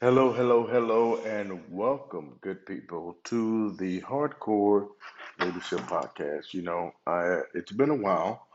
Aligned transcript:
Hello, 0.00 0.32
hello, 0.32 0.66
hello, 0.66 1.16
and 1.24 1.62
welcome, 1.70 2.38
good 2.40 2.66
people, 2.66 3.16
to 3.24 3.72
the 3.76 4.00
Heartcore 4.02 4.88
Leadership 5.38 5.80
Podcast. 5.80 6.52
You 6.52 6.62
know, 6.62 6.92
I 7.06 7.42
it's 7.54 7.72
been 7.72 7.90
a 7.90 7.94
while 7.94 8.46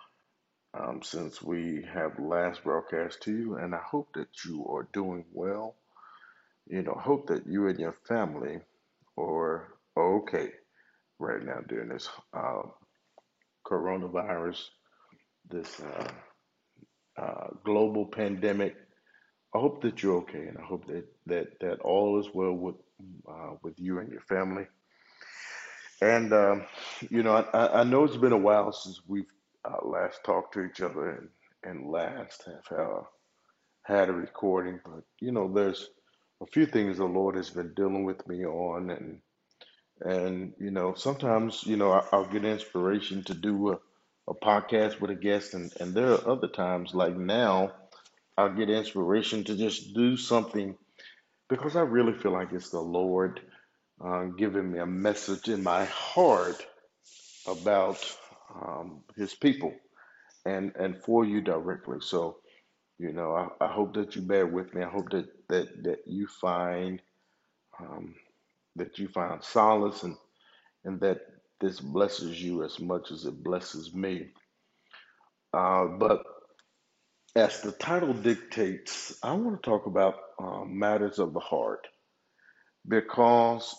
um, 0.73 1.01
since 1.03 1.41
we 1.41 1.83
have 1.93 2.19
last 2.19 2.63
broadcast 2.63 3.21
to 3.23 3.31
you, 3.31 3.55
and 3.57 3.75
I 3.75 3.79
hope 3.79 4.09
that 4.15 4.29
you 4.45 4.65
are 4.67 4.87
doing 4.93 5.25
well. 5.33 5.75
You 6.67 6.83
know, 6.83 6.93
hope 6.93 7.27
that 7.27 7.47
you 7.47 7.67
and 7.67 7.79
your 7.79 7.95
family 8.07 8.59
are 9.17 9.73
okay 9.97 10.51
right 11.19 11.43
now 11.43 11.61
during 11.67 11.89
this 11.89 12.09
uh, 12.33 12.63
coronavirus, 13.65 14.69
this 15.49 15.79
uh, 15.81 16.11
uh, 17.17 17.47
global 17.63 18.05
pandemic. 18.05 18.75
I 19.55 19.59
hope 19.59 19.81
that 19.83 20.03
you're 20.03 20.17
okay, 20.17 20.47
and 20.47 20.57
I 20.57 20.63
hope 20.63 20.85
that 20.87 21.05
that 21.27 21.59
that 21.61 21.79
all 21.79 22.19
is 22.19 22.27
well 22.33 22.51
with 22.51 22.75
uh, 23.25 23.51
with 23.63 23.79
you 23.79 23.99
and 23.99 24.11
your 24.11 24.21
family. 24.21 24.65
And 26.01 26.33
um, 26.33 26.65
you 27.09 27.23
know, 27.23 27.37
I, 27.53 27.79
I 27.79 27.83
know 27.85 28.03
it's 28.03 28.17
been 28.17 28.33
a 28.33 28.37
while 28.37 28.73
since 28.73 28.99
we've 29.07 29.31
uh, 29.63 29.87
last 29.87 30.25
talked 30.25 30.55
to 30.55 30.65
each 30.65 30.81
other 30.81 31.09
and 31.09 31.29
and 31.63 31.89
last 31.89 32.43
have 32.45 32.77
uh, 32.77 33.01
had 33.83 34.09
a 34.09 34.13
recording, 34.13 34.81
but 34.83 35.05
you 35.21 35.31
know, 35.31 35.51
there's 35.53 35.89
a 36.41 36.47
few 36.47 36.65
things 36.65 36.97
the 36.97 37.05
Lord 37.05 37.35
has 37.37 37.49
been 37.49 37.73
dealing 37.75 38.03
with 38.03 38.27
me 38.27 38.45
on, 38.45 38.89
and 38.89 39.21
and 40.01 40.53
you 40.59 40.71
know, 40.71 40.95
sometimes 40.95 41.63
you 41.65 41.77
know 41.77 41.93
I, 41.93 42.03
I'll 42.11 42.25
get 42.25 42.43
inspiration 42.43 43.23
to 43.25 43.33
do 43.33 43.71
a, 43.71 43.79
a 44.27 44.35
podcast 44.35 44.99
with 44.99 45.11
a 45.11 45.15
guest, 45.15 45.53
and 45.53 45.71
and 45.79 45.93
there 45.93 46.11
are 46.11 46.29
other 46.29 46.49
times 46.49 46.93
like 46.93 47.15
now 47.15 47.71
I'll 48.37 48.53
get 48.53 48.69
inspiration 48.69 49.43
to 49.45 49.55
just 49.57 49.93
do 49.95 50.17
something 50.17 50.77
because 51.49 51.75
I 51.75 51.81
really 51.81 52.13
feel 52.13 52.33
like 52.33 52.53
it's 52.53 52.69
the 52.71 52.81
Lord 52.81 53.41
uh, 54.03 54.25
giving 54.37 54.71
me 54.71 54.79
a 54.79 54.85
message 54.85 55.49
in 55.49 55.63
my 55.63 55.85
heart 55.85 56.65
about 57.47 57.99
um, 58.55 59.03
His 59.17 59.35
people 59.35 59.73
and 60.45 60.73
and 60.77 60.97
for 61.03 61.25
you 61.25 61.41
directly. 61.41 61.99
So 62.01 62.37
you 62.99 63.13
know, 63.13 63.33
I, 63.35 63.65
I 63.65 63.73
hope 63.73 63.95
that 63.95 64.15
you 64.15 64.23
bear 64.23 64.47
with 64.47 64.73
me. 64.75 64.83
I 64.83 64.89
hope 64.89 65.11
that 65.11 65.27
that 65.49 65.83
that 65.83 65.99
you 66.07 66.27
find 66.27 67.01
um, 67.79 68.15
that 68.77 68.99
you 68.99 69.07
find 69.09 69.43
solace 69.43 70.03
and 70.03 70.17
and 70.85 70.99
that 71.01 71.21
this 71.61 71.79
blesses 71.81 72.41
you 72.41 72.63
as 72.63 72.79
much 72.79 73.11
as 73.11 73.25
it 73.25 73.43
blesses 73.43 73.93
me. 73.93 74.29
Uh, 75.53 75.85
but 75.85 76.23
as 77.35 77.61
the 77.61 77.71
title 77.73 78.13
dictates, 78.13 79.17
I 79.21 79.33
want 79.33 79.61
to 79.61 79.69
talk 79.69 79.85
about 79.87 80.15
uh, 80.39 80.63
matters 80.65 81.19
of 81.19 81.33
the 81.33 81.39
heart. 81.39 81.87
Because 82.87 83.75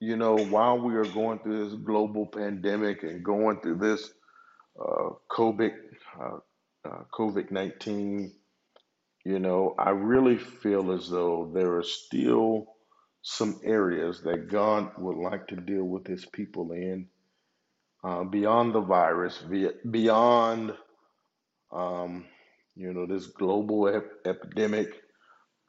you 0.00 0.16
know 0.16 0.36
while 0.36 0.78
we 0.78 0.94
are 0.94 1.04
going 1.04 1.38
through 1.38 1.68
this 1.68 1.78
global 1.78 2.26
pandemic 2.26 3.02
and 3.02 3.24
going 3.24 3.60
through 3.60 3.78
this 3.78 4.10
uh, 4.80 5.10
COVID 5.30 5.72
uh, 6.20 6.38
uh, 6.84 7.02
COVID 7.12 7.50
nineteen, 7.50 8.32
you 9.24 9.38
know, 9.38 9.74
I 9.78 9.90
really 9.90 10.38
feel 10.38 10.92
as 10.92 11.08
though 11.10 11.50
there 11.52 11.76
are 11.76 11.82
still 11.82 12.66
some 13.22 13.60
areas 13.64 14.22
that 14.22 14.48
God 14.48 14.92
would 14.98 15.16
like 15.16 15.48
to 15.48 15.56
deal 15.56 15.84
with 15.84 16.06
His 16.06 16.24
people 16.24 16.72
in 16.72 17.08
uh, 18.04 18.24
beyond 18.24 18.74
the 18.74 18.80
virus, 18.80 19.42
beyond 19.90 20.74
um, 21.72 22.24
you 22.76 22.92
know 22.94 23.06
this 23.06 23.26
global 23.26 23.88
ep- 23.88 24.12
epidemic, 24.26 24.88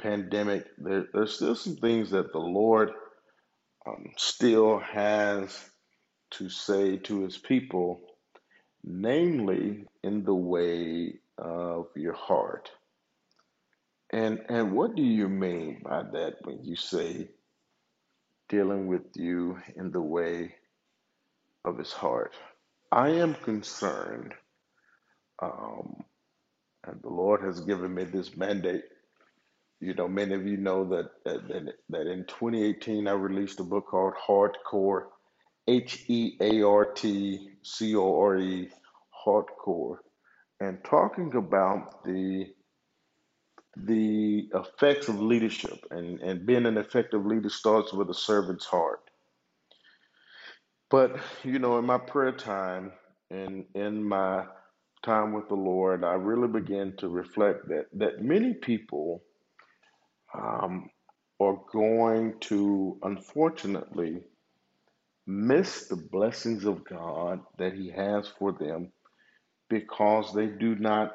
pandemic. 0.01 0.65
There, 0.77 1.05
there's 1.13 1.35
still 1.35 1.55
some 1.55 1.77
things 1.77 2.11
that 2.11 2.33
the 2.33 2.39
Lord 2.39 2.91
um, 3.87 4.05
still 4.17 4.79
has 4.79 5.57
to 6.31 6.49
say 6.49 6.97
to 6.97 7.23
His 7.23 7.37
people, 7.37 8.01
namely 8.83 9.85
in 10.03 10.23
the 10.23 10.35
way 10.35 11.15
of 11.37 11.87
your 11.95 12.13
heart. 12.13 12.71
And 14.11 14.39
and 14.49 14.73
what 14.73 14.95
do 14.95 15.03
you 15.03 15.27
mean 15.27 15.81
by 15.83 16.03
that 16.13 16.35
when 16.43 16.63
you 16.63 16.75
say 16.77 17.29
dealing 18.49 18.87
with 18.87 19.03
you 19.15 19.57
in 19.75 19.91
the 19.91 20.01
way 20.01 20.55
of 21.65 21.77
his 21.77 21.93
heart? 21.93 22.35
I 22.91 23.09
am 23.09 23.35
concerned, 23.35 24.33
um, 25.41 26.03
and 26.87 27.01
the 27.01 27.09
Lord 27.09 27.41
has 27.43 27.59
given 27.61 27.93
me 27.93 28.05
this 28.05 28.35
mandate. 28.35 28.83
You 29.79 29.93
know, 29.93 30.07
many 30.07 30.33
of 30.33 30.47
you 30.47 30.57
know 30.57 30.85
that 30.85 31.11
that, 31.25 31.73
that, 31.89 32.07
in 32.07 32.25
2018 32.25 33.07
I 33.07 33.11
released 33.11 33.59
a 33.59 33.63
book 33.63 33.87
called 33.87 34.13
Heartcore, 34.15 35.05
H 35.67 36.05
E 36.07 36.37
A 36.41 36.63
R 36.63 36.85
T 36.93 37.51
C 37.61 37.95
O 37.95 38.19
R 38.19 38.37
E, 38.37 38.69
Heartcore, 39.25 39.97
and 40.59 40.83
talking 40.83 41.35
about 41.35 42.03
the 42.03 42.47
the 43.85 44.49
effects 44.55 45.07
of 45.07 45.21
leadership 45.21 45.85
and, 45.91 46.19
and 46.21 46.45
being 46.45 46.65
an 46.65 46.77
effective 46.77 47.25
leader 47.25 47.49
starts 47.49 47.93
with 47.93 48.09
a 48.09 48.13
servant's 48.13 48.65
heart. 48.65 49.01
But, 50.89 51.19
you 51.43 51.59
know, 51.59 51.77
in 51.77 51.85
my 51.85 51.97
prayer 51.97 52.31
time 52.31 52.91
and 53.29 53.65
in 53.75 54.03
my 54.03 54.45
time 55.03 55.33
with 55.33 55.47
the 55.49 55.55
Lord, 55.55 56.03
I 56.03 56.13
really 56.13 56.47
began 56.47 56.95
to 56.97 57.09
reflect 57.09 57.67
that, 57.69 57.85
that 57.93 58.21
many 58.21 58.53
people 58.53 59.23
um, 60.33 60.89
are 61.39 61.59
going 61.71 62.35
to, 62.41 62.97
unfortunately, 63.03 64.21
miss 65.27 65.87
the 65.87 65.95
blessings 65.95 66.65
of 66.65 66.85
God 66.85 67.41
that 67.57 67.73
He 67.73 67.89
has 67.91 68.27
for 68.39 68.51
them 68.53 68.91
because 69.69 70.33
they 70.33 70.47
do 70.47 70.75
not 70.75 71.13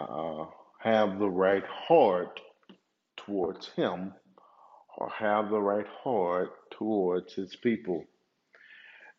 uh, 0.00 0.46
have 0.80 1.18
the 1.18 1.28
right 1.28 1.64
heart 1.66 2.40
towards 3.16 3.68
Him 3.70 4.14
or 4.96 5.10
have 5.10 5.50
the 5.50 5.60
right 5.60 5.86
heart 6.04 6.50
towards 6.72 7.34
His 7.34 7.56
people. 7.56 8.04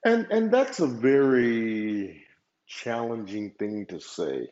And 0.06 0.28
and 0.32 0.52
that's 0.52 0.80
a 0.80 0.88
very 0.88 2.26
challenging 2.68 3.52
thing 3.52 3.86
to 3.88 4.00
say. 4.00 4.48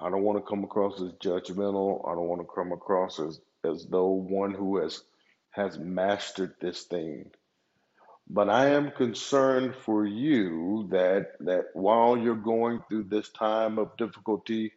I 0.00 0.10
don't 0.10 0.22
want 0.22 0.38
to 0.38 0.48
come 0.48 0.64
across 0.64 1.00
as 1.00 1.12
judgmental. 1.14 2.08
I 2.08 2.14
don't 2.14 2.28
want 2.28 2.42
to 2.42 2.54
come 2.54 2.72
across 2.72 3.18
as 3.20 3.40
as 3.64 3.86
though 3.86 4.08
one 4.08 4.54
who 4.54 4.78
has 4.78 5.02
has 5.50 5.78
mastered 5.78 6.54
this 6.60 6.84
thing. 6.84 7.30
But 8.28 8.48
I 8.48 8.70
am 8.70 8.92
concerned 8.92 9.74
for 9.84 10.06
you 10.06 10.88
that 10.92 11.32
that 11.40 11.66
while 11.74 12.16
you're 12.16 12.36
going 12.36 12.82
through 12.88 13.04
this 13.04 13.28
time 13.30 13.78
of 13.78 13.96
difficulty 13.96 14.72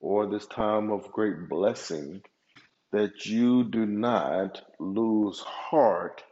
or 0.00 0.26
this 0.26 0.46
time 0.46 0.90
of 0.90 1.12
great 1.12 1.48
blessing, 1.48 2.22
that 2.92 3.26
you 3.26 3.64
do 3.64 3.86
not 3.86 4.62
lose 4.78 5.40
heart 5.40 6.22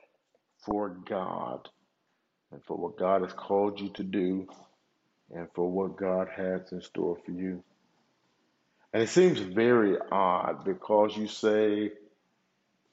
for 0.65 0.91
God 0.91 1.69
and 2.53 2.63
for 2.65 2.77
what 2.77 2.99
God 2.99 3.23
has 3.23 3.33
called 3.33 3.81
you 3.81 3.91
to 3.95 4.03
do 4.03 4.49
and 5.35 5.49
for 5.55 5.71
what 5.71 5.97
God 5.97 6.29
has 6.37 6.73
in 6.73 6.83
store 6.83 7.19
for 7.25 7.33
you. 7.33 7.63
And 8.93 9.03
it 9.03 9.09
seems 9.09 9.41
very 9.41 9.97
odd 10.13 10.65
because 10.65 11.17
you 11.17 11.29
say, 11.29 11.93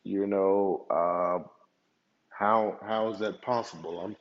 you 0.03 0.27
know, 0.27 0.85
uh, 0.89 1.47
how 2.29 2.77
how 2.85 3.11
is 3.13 3.19
that 3.19 3.41
possible? 3.41 4.01
I'm 4.01 4.15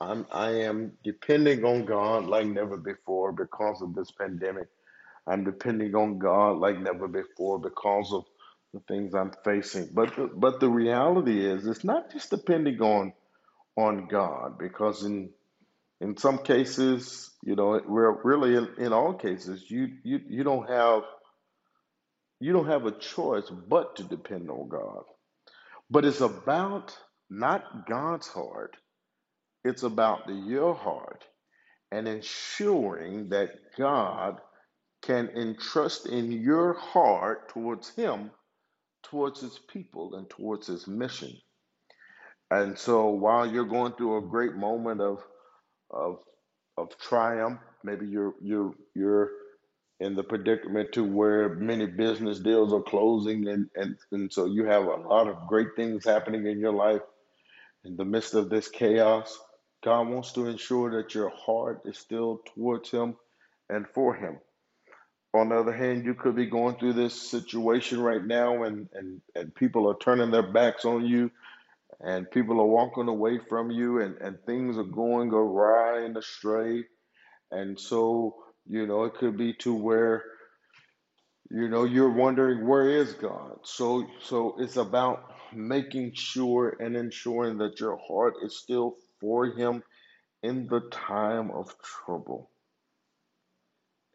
I'm 0.00 0.26
I 0.32 0.50
am 0.62 0.92
depending 1.04 1.64
on 1.64 1.86
God 1.86 2.26
like 2.26 2.46
never 2.46 2.76
before 2.78 3.32
because 3.32 3.82
of 3.82 3.94
this 3.94 4.10
pandemic. 4.12 4.68
I'm 5.26 5.44
depending 5.44 5.94
on 5.94 6.18
God 6.18 6.58
like 6.58 6.78
never 6.80 7.08
before 7.08 7.58
because 7.58 8.12
of 8.12 8.24
the 8.74 8.80
things 8.88 9.14
I'm 9.14 9.32
facing. 9.44 9.90
But 9.94 10.16
the, 10.16 10.30
but 10.34 10.60
the 10.60 10.68
reality 10.70 11.46
is, 11.46 11.66
it's 11.66 11.84
not 11.84 12.12
just 12.12 12.30
depending 12.30 12.80
on 12.82 13.12
on 13.76 14.08
God 14.08 14.58
because 14.58 15.04
in 15.04 15.30
in 16.00 16.16
some 16.16 16.38
cases, 16.38 17.30
you 17.42 17.56
know, 17.56 17.80
we're 17.86 18.22
really 18.22 18.56
in, 18.56 18.68
in 18.78 18.92
all 18.92 19.14
cases, 19.14 19.70
you 19.70 19.88
you 20.02 20.20
you 20.28 20.44
don't 20.44 20.68
have 20.68 21.02
you 22.40 22.52
don't 22.52 22.68
have 22.68 22.86
a 22.86 22.92
choice 22.92 23.50
but 23.50 23.96
to 23.96 24.04
depend 24.04 24.50
on 24.50 24.68
God. 24.68 25.04
But 25.90 26.04
it's 26.04 26.20
about 26.20 26.96
not 27.28 27.86
God's 27.86 28.28
heart, 28.28 28.76
it's 29.64 29.82
about 29.82 30.22
your 30.28 30.74
heart 30.74 31.24
and 31.92 32.08
ensuring 32.08 33.30
that 33.30 33.50
God 33.76 34.40
can 35.02 35.28
entrust 35.30 36.06
in 36.06 36.30
your 36.32 36.74
heart 36.74 37.48
towards 37.48 37.90
Him, 37.94 38.30
towards 39.02 39.40
His 39.40 39.58
people, 39.58 40.14
and 40.14 40.28
towards 40.30 40.66
His 40.68 40.86
mission. 40.86 41.32
And 42.50 42.78
so 42.78 43.08
while 43.08 43.50
you're 43.50 43.64
going 43.64 43.92
through 43.94 44.18
a 44.18 44.28
great 44.28 44.54
moment 44.54 45.00
of 45.00 45.22
of 45.90 46.18
of 46.76 46.96
triumph, 46.98 47.60
maybe 47.84 48.06
you're 48.06 48.34
you're 48.40 48.74
you're 48.94 49.30
in 50.00 50.14
the 50.14 50.22
predicament 50.22 50.92
to 50.92 51.04
where 51.04 51.50
many 51.50 51.86
business 51.86 52.40
deals 52.40 52.72
are 52.72 52.82
closing 52.82 53.48
and, 53.48 53.68
and, 53.76 53.96
and 54.12 54.32
so 54.32 54.46
you 54.46 54.64
have 54.64 54.84
a 54.84 54.96
lot 54.96 55.28
of 55.28 55.46
great 55.46 55.68
things 55.76 56.04
happening 56.06 56.46
in 56.46 56.58
your 56.58 56.72
life 56.72 57.02
in 57.84 57.96
the 57.96 58.04
midst 58.04 58.34
of 58.34 58.48
this 58.48 58.68
chaos. 58.68 59.38
God 59.84 60.08
wants 60.08 60.32
to 60.32 60.46
ensure 60.46 60.90
that 60.90 61.14
your 61.14 61.30
heart 61.30 61.82
is 61.84 61.98
still 61.98 62.40
towards 62.54 62.90
Him 62.90 63.16
and 63.68 63.86
for 63.88 64.14
Him. 64.14 64.38
On 65.34 65.50
the 65.50 65.56
other 65.56 65.72
hand, 65.72 66.04
you 66.04 66.14
could 66.14 66.34
be 66.34 66.46
going 66.46 66.76
through 66.76 66.94
this 66.94 67.30
situation 67.30 68.00
right 68.00 68.24
now 68.24 68.64
and, 68.64 68.88
and, 68.94 69.20
and 69.34 69.54
people 69.54 69.88
are 69.88 69.98
turning 69.98 70.30
their 70.30 70.50
backs 70.50 70.84
on 70.84 71.06
you 71.06 71.30
and 72.02 72.30
people 72.30 72.60
are 72.60 72.66
walking 72.66 73.08
away 73.08 73.38
from 73.48 73.70
you 73.70 74.00
and, 74.00 74.16
and 74.18 74.38
things 74.46 74.78
are 74.78 74.84
going 74.84 75.30
awry 75.32 76.04
and 76.04 76.16
astray. 76.16 76.84
And 77.50 77.78
so, 77.78 78.36
you 78.66 78.86
know, 78.86 79.04
it 79.04 79.14
could 79.14 79.36
be 79.36 79.52
to 79.60 79.74
where 79.74 80.24
you 81.50 81.68
know 81.68 81.84
you're 81.84 82.12
wondering 82.12 82.66
where 82.66 82.88
is 82.88 83.12
god? 83.14 83.58
So 83.64 84.06
so 84.22 84.56
it's 84.58 84.76
about 84.76 85.32
making 85.52 86.12
sure 86.14 86.76
and 86.78 86.96
ensuring 86.96 87.58
that 87.58 87.80
your 87.80 87.98
heart 87.98 88.34
is 88.44 88.56
still 88.56 88.94
for 89.20 89.46
him 89.46 89.82
in 90.42 90.68
the 90.68 90.80
time 90.92 91.50
of 91.50 91.74
trouble. 91.82 92.50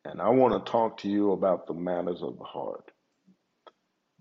And 0.05 0.21
i 0.21 0.29
want 0.29 0.65
to 0.65 0.71
talk 0.71 0.99
to 0.99 1.09
you 1.09 1.33
about 1.33 1.67
the 1.67 1.73
matters 1.73 2.21
of 2.21 2.37
the 2.37 2.45
heart. 2.45 2.89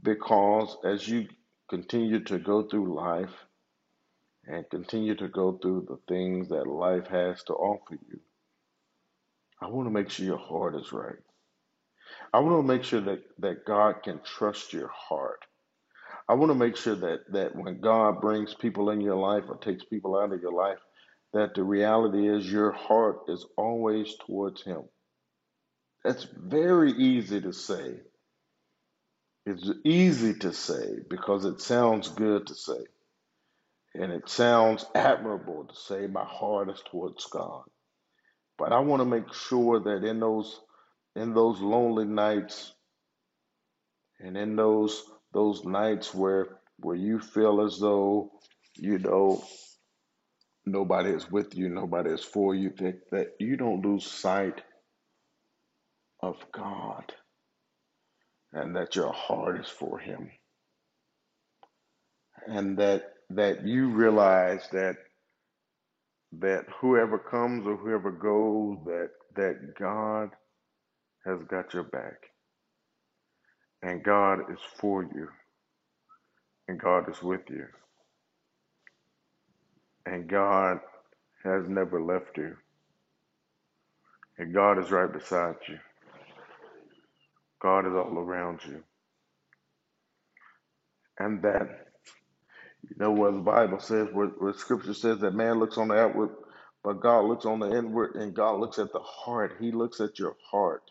Because 0.03 0.77
as 0.85 1.07
you 1.09 1.29
continue 1.71 2.25
to 2.25 2.39
go 2.39 2.65
through 2.65 2.95
life 2.97 3.31
and 4.49 4.69
continue 4.70 5.14
to 5.17 5.29
go 5.29 5.52
through 5.62 5.87
the 5.88 5.99
things 6.08 6.49
that 6.50 6.67
life 6.69 7.06
has 7.08 7.43
to 7.44 7.55
offer 7.55 7.94
you 8.08 8.20
i 9.62 9.69
want 9.69 9.87
to 9.87 9.93
make 9.93 10.11
sure 10.11 10.26
your 10.26 10.38
heart 10.38 10.75
is 10.76 10.93
right 10.93 11.17
i 12.35 12.38
want 12.41 12.58
to 12.58 12.67
make 12.69 12.85
sure 12.85 13.00
that 13.02 13.23
that 13.38 13.64
god 13.67 14.02
can 14.05 14.20
trust 14.25 14.73
your 14.73 14.88
heart 14.91 15.41
I 16.29 16.35
want 16.35 16.50
to 16.50 16.56
make 16.56 16.76
sure 16.76 16.96
that 16.96 17.32
that 17.32 17.56
when 17.56 17.81
God 17.82 18.20
brings 18.20 18.55
people 18.55 18.91
in 18.91 19.00
your 19.02 19.17
life 19.17 19.44
or 19.49 19.58
takes 19.58 19.85
people 19.85 20.19
out 20.19 20.32
of 20.35 20.43
your 20.43 20.55
life, 20.55 20.81
that 21.35 21.55
the 21.55 21.64
reality 21.64 22.29
is 22.29 22.52
your 22.52 22.73
heart 22.73 23.20
is 23.29 23.46
always 23.58 24.14
towards 24.26 24.64
Him. 24.64 24.85
That's 26.05 26.25
very 26.37 26.93
easy 26.93 27.41
to 27.43 27.52
say. 27.52 27.96
It's 29.46 29.70
easy 29.85 30.35
to 30.41 30.52
say 30.52 30.96
because 31.11 31.44
it 31.46 31.61
sounds 31.61 32.08
good 32.11 32.49
to 32.49 32.55
say. 32.55 32.85
And 33.94 34.12
it 34.12 34.29
sounds 34.29 34.87
admirable 34.94 35.67
to 35.67 35.76
say 35.76 36.06
my 36.06 36.25
heart 36.25 36.70
is 36.70 36.82
towards 36.91 37.26
God. 37.26 37.64
But 38.58 38.73
I 38.73 38.81
want 38.81 39.00
to 39.00 39.06
make 39.06 39.32
sure 39.35 39.81
that 39.81 40.05
in 40.05 40.20
those 40.20 40.61
in 41.17 41.35
those 41.35 41.61
lonely 41.61 42.05
nights 42.06 42.73
and 44.20 44.37
in 44.37 44.56
those 44.56 45.05
those 45.32 45.64
nights 45.64 46.14
where 46.14 46.58
where 46.81 46.96
you 46.96 47.20
feel 47.20 47.62
as 47.62 47.79
though 47.79 48.32
you 48.76 48.99
know 48.99 49.44
nobody 50.67 51.11
is 51.11 51.31
with 51.31 51.56
you, 51.56 51.69
nobody 51.69 52.11
is 52.11 52.25
for 52.25 52.55
you, 52.55 52.73
that, 52.79 53.11
that 53.11 53.29
you 53.41 53.56
don't 53.56 53.85
lose 53.85 54.06
sight 54.06 54.62
of 56.23 56.37
God 56.52 57.12
and 58.52 58.76
that 58.76 58.96
your 58.96 59.12
heart 59.12 59.61
is 59.61 59.69
for 59.69 59.99
him. 59.99 60.31
And 62.46 62.79
that 62.79 63.14
that 63.37 63.67
you 63.67 63.89
realize 63.91 64.69
that 64.73 64.97
that 66.41 66.67
whoever 66.81 67.19
comes 67.19 67.67
or 67.67 67.77
whoever 67.77 68.11
goes, 68.11 68.79
that 68.87 69.11
that 69.37 69.75
God 69.79 70.31
has 71.27 71.39
got 71.49 71.75
your 71.75 71.85
back. 71.85 72.19
And 73.83 74.03
God 74.03 74.51
is 74.53 74.59
for 74.79 75.03
you. 75.05 75.29
And 76.69 76.81
God 76.81 77.11
is 77.11 77.23
with 77.23 77.43
you. 77.51 77.67
And 80.07 80.29
God 80.29 80.81
has 81.45 81.69
never 81.69 82.03
left 82.03 82.37
you. 82.37 82.57
And 84.39 84.55
God 84.55 84.79
is 84.83 84.91
right 84.91 85.13
beside 85.13 85.57
you. 85.69 85.79
God 87.63 87.87
is 87.87 87.93
all 87.95 88.19
around 88.19 88.61
you. 88.67 88.83
And 91.19 91.43
that 91.43 91.89
You 92.91 92.97
know 92.99 93.13
what 93.13 93.33
the 93.33 93.41
Bible 93.41 93.81
says, 93.81 94.09
what, 94.13 94.41
where 94.41 94.53
Scripture 94.55 94.95
says 94.95 95.21
that 95.21 95.35
man 95.35 95.59
looks 95.59 95.79
on 95.79 95.89
the 95.89 95.95
outward, 95.97 96.31
but 96.85 97.01
God 97.01 97.27
looks 97.27 97.47
on 97.47 97.61
the 97.61 97.77
inward, 97.77 98.17
and 98.17 98.35
God 98.35 98.61
looks 98.61 98.79
at 98.79 98.93
the 98.93 99.01
heart. 99.01 99.57
He 99.61 99.73
looks 99.73 100.01
at 100.01 100.19
your 100.19 100.37
heart. 100.51 100.83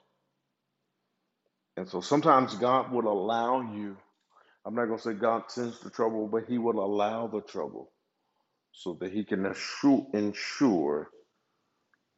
And 1.78 1.88
so 1.88 2.01
sometimes 2.01 2.56
God 2.56 2.92
would 2.92 3.06
allow 3.06 3.62
you, 3.62 3.98
I'm 4.66 4.75
not 4.75 4.86
going 4.86 4.98
to 4.98 5.04
say 5.04 5.13
God 5.13 5.44
sends 5.50 5.80
the 5.81 5.92
trouble, 5.92 6.28
but 6.28 6.45
He 6.48 6.57
will 6.57 6.84
allow 6.84 7.28
the 7.28 7.42
trouble 7.42 7.92
so 8.72 8.98
that 9.01 9.13
He 9.13 9.24
can 9.24 9.46
assure, 9.46 10.07
ensure 10.13 11.10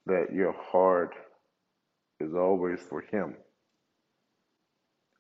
that 0.08 0.28
your 0.34 0.54
heart 0.54 1.16
is 2.20 2.34
always 2.34 2.80
for 2.82 3.02
Him. 3.02 3.36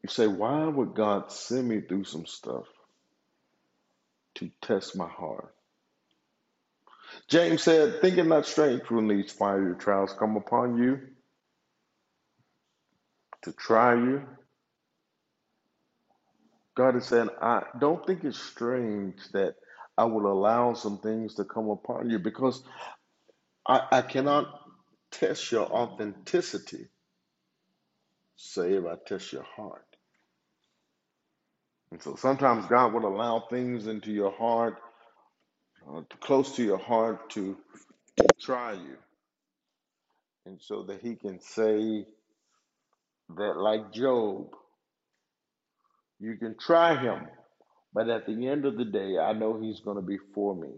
You 0.03 0.09
say, 0.09 0.27
why 0.27 0.65
would 0.65 0.95
God 0.95 1.31
send 1.31 1.67
me 1.67 1.81
through 1.81 2.05
some 2.05 2.25
stuff 2.25 2.65
to 4.35 4.51
test 4.61 4.95
my 4.97 5.07
heart? 5.07 5.53
James 7.29 7.63
said, 7.63 8.01
Think 8.01 8.17
it 8.17 8.25
not 8.25 8.45
strange 8.45 8.83
when 8.89 9.07
these 9.07 9.31
fiery 9.31 9.75
trials 9.77 10.13
come 10.19 10.37
upon 10.37 10.77
you 10.77 10.99
to 13.43 13.53
try 13.53 13.95
you. 13.95 14.23
God 16.75 16.95
is 16.97 17.05
saying, 17.07 17.29
I 17.41 17.63
don't 17.79 18.05
think 18.07 18.23
it's 18.23 18.39
strange 18.39 19.17
that 19.33 19.55
I 19.97 20.05
will 20.05 20.31
allow 20.31 20.73
some 20.73 20.99
things 20.99 21.35
to 21.35 21.45
come 21.45 21.69
upon 21.69 22.09
you 22.09 22.19
because 22.19 22.63
I, 23.67 23.81
I 23.91 24.01
cannot 24.03 24.47
test 25.11 25.51
your 25.51 25.65
authenticity, 25.67 26.87
save 28.37 28.85
I 28.85 28.95
test 29.07 29.33
your 29.33 29.43
heart. 29.43 29.94
And 31.95 32.03
so 32.03 32.17
sometimes 32.17 32.65
God 32.65 32.93
will 32.93 33.07
allow 33.07 33.45
things 33.49 33.87
into 33.87 34.11
your 34.11 34.33
heart, 34.33 34.75
uh, 35.89 36.01
close 36.19 36.53
to 36.57 36.61
your 36.61 36.77
heart, 36.77 37.29
to, 37.29 37.55
to 38.17 38.25
try 38.37 38.73
you. 38.73 38.97
And 40.45 40.61
so 40.61 40.83
that 40.89 40.99
He 40.99 41.15
can 41.15 41.39
say 41.39 42.03
that, 43.37 43.53
like 43.55 43.93
Job, 43.93 44.47
you 46.19 46.35
can 46.35 46.57
try 46.59 47.01
Him, 47.01 47.27
but 47.93 48.09
at 48.09 48.25
the 48.25 48.45
end 48.45 48.65
of 48.65 48.75
the 48.75 48.83
day, 48.83 49.17
I 49.17 49.31
know 49.31 49.57
He's 49.61 49.79
going 49.79 49.95
to 49.95 50.03
be 50.05 50.17
for 50.33 50.53
me. 50.53 50.73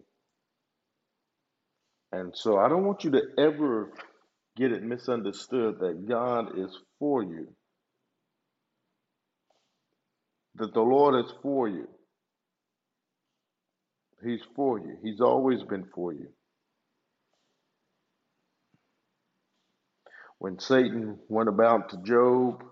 And 2.11 2.31
so 2.37 2.59
I 2.59 2.69
don't 2.69 2.85
want 2.85 3.03
you 3.03 3.09
to 3.13 3.23
ever 3.39 3.91
get 4.55 4.71
it 4.71 4.83
misunderstood 4.83 5.79
that 5.79 6.07
God 6.07 6.59
is 6.59 6.77
for 6.99 7.23
you, 7.23 7.47
that 10.57 10.73
the 10.73 10.81
Lord 10.81 11.25
is 11.25 11.31
for 11.43 11.69
you. 11.69 11.87
He's 14.23 14.41
for 14.55 14.79
you. 14.79 14.97
He's 15.03 15.21
always 15.21 15.63
been 15.63 15.85
for 15.95 16.13
you. 16.13 16.27
When 20.39 20.59
Satan 20.59 21.19
went 21.29 21.49
about 21.49 21.89
to 21.91 21.97
Job, 22.03 22.63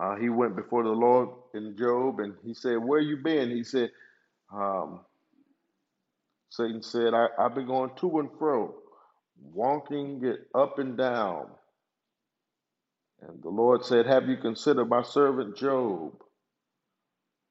uh, 0.00 0.16
he 0.16 0.28
went 0.30 0.56
before 0.56 0.84
the 0.84 0.90
Lord 0.90 1.30
in 1.54 1.76
Job 1.78 2.20
and 2.20 2.34
he 2.44 2.54
said, 2.54 2.76
Where 2.78 3.00
you 3.00 3.18
been? 3.24 3.50
He 3.50 3.64
said, 3.64 3.90
um, 4.54 5.00
Satan 6.50 6.82
said, 6.82 7.14
I, 7.14 7.28
I've 7.38 7.54
been 7.54 7.66
going 7.66 7.90
to 8.00 8.20
and 8.20 8.30
fro, 8.38 8.74
walking 9.52 10.22
it 10.24 10.40
up 10.54 10.78
and 10.78 10.96
down. 10.98 11.48
And 13.22 13.42
the 13.42 13.50
Lord 13.50 13.84
said, 13.84 14.06
Have 14.06 14.28
you 14.28 14.36
considered 14.38 14.86
my 14.88 15.02
servant 15.02 15.56
Job? 15.58 16.14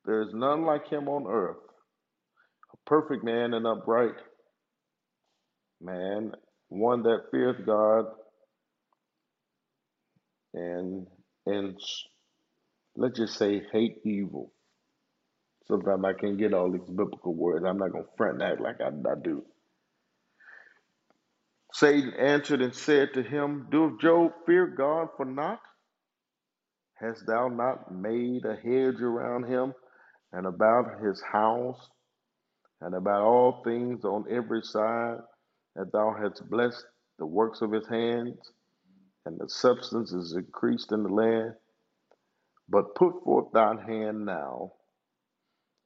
There 0.05 0.21
is 0.21 0.33
none 0.33 0.65
like 0.65 0.87
him 0.87 1.07
on 1.07 1.25
earth, 1.27 1.57
a 2.73 2.89
perfect 2.89 3.23
man 3.23 3.53
and 3.53 3.65
upright 3.65 4.15
man, 5.81 6.31
one 6.69 7.03
that 7.03 7.25
fears 7.31 7.57
God 7.65 8.05
and 10.53 11.07
and 11.45 11.77
let's 12.95 13.17
just 13.17 13.37
say 13.37 13.61
hate 13.71 13.97
evil. 14.05 14.51
Sometimes 15.67 16.03
I 16.05 16.13
can't 16.13 16.37
get 16.37 16.53
all 16.53 16.71
these 16.71 16.87
biblical 16.87 17.33
words. 17.33 17.65
I'm 17.67 17.77
not 17.77 17.91
gonna 17.91 18.05
front 18.17 18.41
and 18.41 18.43
act 18.43 18.61
like 18.61 18.81
I, 18.81 18.87
I 18.87 19.15
do. 19.23 19.43
Satan 21.73 22.13
answered 22.13 22.61
and 22.61 22.73
said 22.73 23.09
to 23.15 23.23
him, 23.23 23.67
Do 23.71 23.97
Job 23.99 24.31
fear 24.45 24.67
God 24.67 25.09
for 25.17 25.25
naught? 25.25 25.59
Hast 26.93 27.25
thou 27.27 27.49
not 27.49 27.93
made 27.93 28.45
a 28.45 28.55
hedge 28.55 29.01
around 29.01 29.45
him 29.47 29.73
and 30.33 30.47
about 30.47 31.01
his 31.03 31.21
house 31.21 31.89
and 32.81 32.95
about 32.95 33.21
all 33.23 33.61
things 33.65 34.05
on 34.05 34.25
every 34.29 34.61
side, 34.63 35.17
that 35.75 35.91
thou 35.93 36.15
hast 36.21 36.49
blessed 36.49 36.85
the 37.19 37.25
works 37.25 37.61
of 37.61 37.71
his 37.71 37.87
hands? 37.87 38.39
and 39.25 39.39
the 39.39 39.49
substance 39.49 40.13
is 40.13 40.35
increased 40.35 40.91
in 40.93 41.03
the 41.03 41.09
land. 41.09 41.53
But 42.69 42.95
put 42.95 43.23
forth 43.23 43.51
thine 43.53 43.79
hand 43.79 44.25
now, 44.25 44.73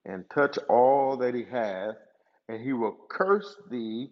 and 0.05 0.25
touch 0.33 0.57
all 0.69 1.17
that 1.17 1.35
he 1.35 1.45
hath, 1.45 1.95
and 2.49 2.63
he 2.63 2.73
will 2.73 2.97
curse 3.09 3.55
thee 3.71 4.09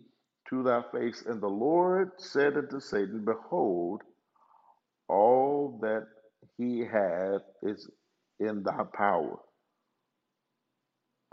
to 0.50 0.64
thy 0.64 0.84
face. 0.94 1.24
And 1.28 1.42
the 1.42 1.48
Lord 1.50 2.12
said 2.18 2.58
unto 2.58 2.80
Satan, 2.80 3.26
Behold, 3.26 4.02
all 5.10 5.80
that 5.82 6.08
he 6.58 6.82
hath 6.82 7.42
is 7.64 7.90
in 8.40 8.64
thy 8.64 8.84
power. 8.96 9.38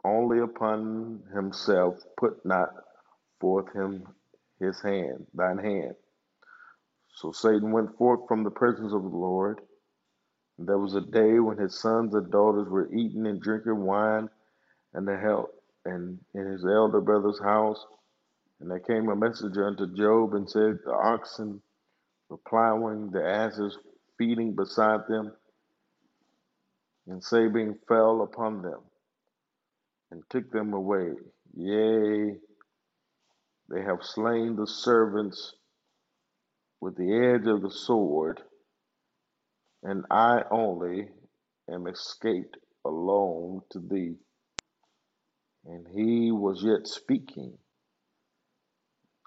Only 0.05 0.41
upon 0.41 1.23
himself 1.33 1.99
put 2.19 2.45
not 2.45 2.71
forth 3.41 3.73
him 3.73 4.07
his 4.61 4.81
hand, 4.83 5.27
thine 5.35 5.59
hand. 5.59 5.97
So 7.15 7.33
Satan 7.33 7.73
went 7.73 7.97
forth 7.97 8.29
from 8.29 8.45
the 8.45 8.51
presence 8.51 8.93
of 8.93 9.03
the 9.03 9.17
Lord. 9.17 9.61
And 10.59 10.69
there 10.69 10.79
was 10.79 10.95
a 10.95 11.01
day 11.01 11.39
when 11.41 11.59
his 11.59 11.81
sons 11.81 12.15
and 12.15 12.31
daughters 12.31 12.69
were 12.69 12.93
eating 12.93 13.27
and 13.27 13.41
drinking 13.41 13.85
wine 13.85 14.29
and 14.93 15.09
the 15.09 15.17
hell 15.17 15.49
and 15.85 16.19
in 16.35 16.47
his 16.47 16.65
elder 16.65 17.01
brother's 17.01 17.41
house. 17.41 17.85
And 18.61 18.71
there 18.71 18.81
came 18.81 19.09
a 19.09 19.17
messenger 19.17 19.67
unto 19.67 19.95
Job 19.95 20.35
and 20.35 20.49
said, 20.49 20.79
The 20.85 20.93
oxen 20.93 21.63
were 22.29 22.39
plowing, 22.49 23.11
the 23.11 23.27
asses 23.27 23.79
feeding 24.19 24.55
beside 24.55 25.01
them, 25.09 25.33
and 27.07 27.23
Sabine 27.23 27.79
fell 27.89 28.23
upon 28.23 28.63
them 28.63 28.81
and 30.15 30.23
took 30.31 30.49
them 30.53 30.73
away. 30.73 31.09
Yea, 31.57 32.37
they 33.69 33.83
have 33.83 33.99
slain 34.03 34.55
the 34.55 34.67
servants 34.67 35.55
with 36.81 36.97
the 36.97 37.13
edge 37.13 37.49
of 37.49 37.63
the 37.63 37.71
sword, 37.71 38.41
and 39.83 40.05
I 40.13 40.43
only 40.53 41.09
am 41.69 41.89
escaped 41.89 42.57
alone 42.85 43.63
to 43.71 43.81
thee. 43.81 44.15
And 45.67 45.89
he 45.89 46.31
was 46.31 46.63
yet 46.63 46.87
speaking. 46.87 47.59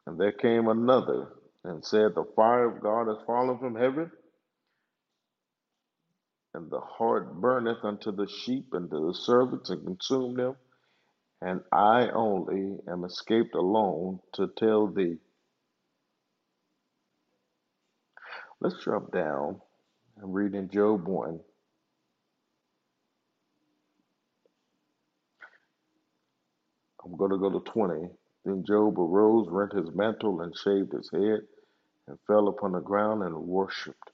And 0.05 0.17
there 0.17 0.31
came 0.31 0.69
another 0.69 1.33
and 1.65 1.83
said, 1.83 2.15
The 2.15 2.23
fire 2.33 2.69
of 2.69 2.81
God 2.81 3.07
has 3.07 3.25
fallen 3.25 3.57
from 3.57 3.75
heaven, 3.75 4.09
and 6.53 6.71
the 6.71 6.79
heart 6.79 7.41
burneth 7.41 7.83
unto 7.83 8.13
the 8.13 8.27
sheep 8.27 8.67
and 8.71 8.89
to 8.89 9.07
the 9.07 9.13
servants, 9.13 9.69
and 9.69 9.85
consumed 9.85 10.37
them. 10.37 10.55
And 11.41 11.61
I 11.71 12.09
only 12.09 12.77
am 12.89 13.03
escaped 13.03 13.55
alone 13.55 14.19
to 14.33 14.47
tell 14.57 14.87
thee. 14.87 15.17
Let's 18.59 18.83
drop 18.83 19.11
down 19.11 19.61
and 20.17 20.33
read 20.33 20.55
in 20.55 20.69
Job 20.69 21.07
1. 21.07 21.39
I'm 27.05 27.17
going 27.17 27.31
to 27.31 27.37
go 27.37 27.51
to 27.51 27.59
20. 27.59 28.09
Then 28.45 28.63
Job 28.65 28.99
arose, 28.99 29.47
rent 29.49 29.73
his 29.73 29.93
mantle, 29.93 30.41
and 30.41 30.55
shaved 30.57 30.93
his 30.93 31.09
head, 31.11 31.41
and 32.07 32.17
fell 32.25 32.47
upon 32.47 32.71
the 32.71 32.79
ground 32.79 33.23
and 33.23 33.35
worshipped. 33.35 34.11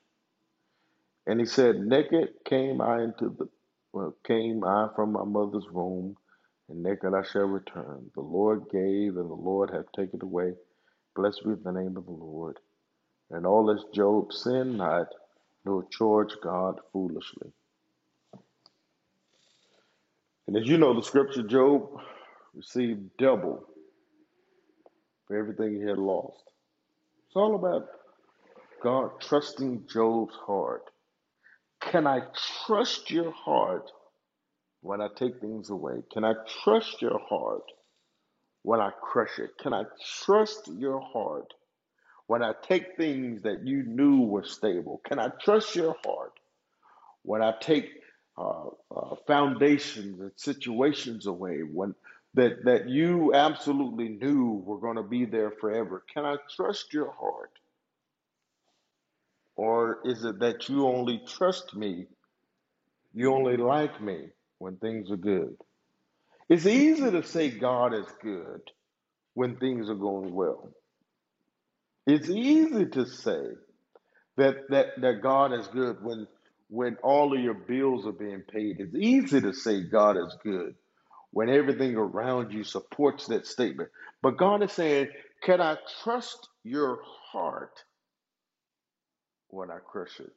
And 1.26 1.40
he 1.40 1.46
said, 1.46 1.80
Naked 1.80 2.30
came 2.46 2.82
I 2.82 3.04
into 3.04 3.30
the 3.30 3.48
well, 3.94 4.16
came 4.26 4.64
I 4.64 4.90
from 4.96 5.12
my 5.14 5.24
mother's 5.24 5.70
womb, 5.72 6.18
and 6.70 6.84
naked 6.84 7.14
I 7.14 7.24
shall 7.24 7.44
return. 7.44 8.10
The 8.16 8.22
Lord 8.22 8.70
gave, 8.72 9.18
and 9.18 9.30
the 9.30 9.36
Lord 9.36 9.70
hath 9.72 9.92
taken 9.96 10.22
away. 10.22 10.54
Blessed 11.16 11.44
be 11.46 11.54
the 11.64 11.72
name 11.72 11.98
of 11.98 12.06
the 12.06 12.12
Lord. 12.12 12.58
And 13.30 13.46
all 13.46 13.66
this 13.66 13.84
Job 13.94 14.32
sinned 14.34 14.78
not, 14.78 15.08
nor 15.66 15.86
charged 15.92 16.38
God 16.42 16.80
foolishly. 16.92 17.52
And 20.48 20.58
as 20.58 20.68
you 20.68 20.78
know, 20.78 20.94
the 20.94 21.04
scripture, 21.04 21.44
Job 21.44 21.90
received 22.54 23.18
double 23.18 23.66
for 25.28 25.38
everything 25.38 25.76
he 25.76 25.82
had 25.82 25.98
lost. 25.98 26.44
It's 27.28 27.36
all 27.36 27.56
about 27.56 27.88
God 28.84 29.12
trusting 29.22 29.86
Job's 29.92 30.36
heart. 30.46 30.84
Can 31.82 32.06
I 32.08 32.22
trust 32.66 33.10
your 33.10 33.32
heart 33.32 33.90
when 34.84 35.00
I 35.00 35.08
take 35.16 35.40
things 35.40 35.70
away? 35.70 36.04
Can 36.12 36.26
I 36.26 36.34
trust 36.64 37.02
your 37.02 37.18
heart 37.18 37.64
when 38.64 38.82
I 38.82 38.92
crush 39.02 39.40
it? 39.40 39.52
Can 39.58 39.74
I 39.74 39.84
trust 40.24 40.68
your 40.68 41.00
heart 41.00 41.54
when 42.28 42.44
I 42.44 42.52
take 42.68 42.98
things 42.98 43.44
that 43.44 43.66
you 43.66 43.84
knew 43.84 44.26
were 44.26 44.44
stable? 44.44 45.02
Can 45.08 45.20
I 45.20 45.30
trust 45.42 45.76
your 45.76 45.96
heart 46.06 46.34
when 47.24 47.42
I 47.42 47.54
take 47.62 47.90
uh, 48.38 48.66
uh, 48.94 49.16
foundations 49.26 50.20
and 50.20 50.32
situations 50.36 51.28
away 51.28 51.60
when 51.60 51.96
that 52.34 52.66
that 52.66 52.90
you 52.90 53.34
absolutely 53.34 54.10
knew 54.10 54.64
were 54.66 54.80
going 54.80 54.98
to 54.98 55.04
be 55.04 55.24
there 55.24 55.52
forever? 55.62 56.04
Can 56.14 56.26
I 56.26 56.36
trust 56.56 56.94
your 56.94 57.12
heart? 57.12 57.52
Or 59.56 60.00
is 60.04 60.26
it 60.26 60.40
that 60.40 60.68
you 60.68 60.88
only 60.88 61.22
trust 61.26 61.74
me, 61.74 62.08
you 63.14 63.34
only 63.34 63.56
like 63.56 64.02
me 64.02 64.32
when 64.64 64.78
things 64.78 65.12
are 65.12 65.18
good? 65.18 65.58
It's 66.48 66.66
easy 66.66 67.12
to 67.12 67.22
say 67.24 67.50
God 67.50 67.94
is 67.94 68.08
good 68.22 68.62
when 69.34 69.58
things 69.58 69.90
are 69.90 69.96
going 69.96 70.34
well. 70.34 70.72
It's 72.08 72.30
easy 72.30 72.86
to 72.86 73.06
say 73.06 73.44
that 74.38 74.56
that 74.70 74.88
that 75.02 75.22
God 75.22 75.54
is 75.54 75.68
good 75.68 75.98
when 76.02 76.28
when 76.70 76.96
all 77.04 77.36
of 77.36 77.44
your 77.44 77.54
bills 77.54 78.08
are 78.08 78.14
being 78.14 78.42
paid. 78.42 78.78
It's 78.80 78.96
easy 78.96 79.42
to 79.42 79.54
say 79.54 79.84
God 79.84 80.18
is 80.18 80.36
good 80.44 80.76
when 81.32 81.50
everything 81.50 81.96
around 81.96 82.54
you 82.54 82.64
supports 82.64 83.28
that 83.28 83.46
statement. 83.46 83.90
But 84.22 84.38
God 84.38 84.64
is 84.64 84.72
saying, 84.72 85.10
Can 85.44 85.60
I 85.60 85.78
trust 86.04 86.48
your 86.64 87.00
heart 87.32 87.84
when 89.50 89.70
I 89.70 89.80
crush 89.80 90.20
it? 90.22 90.32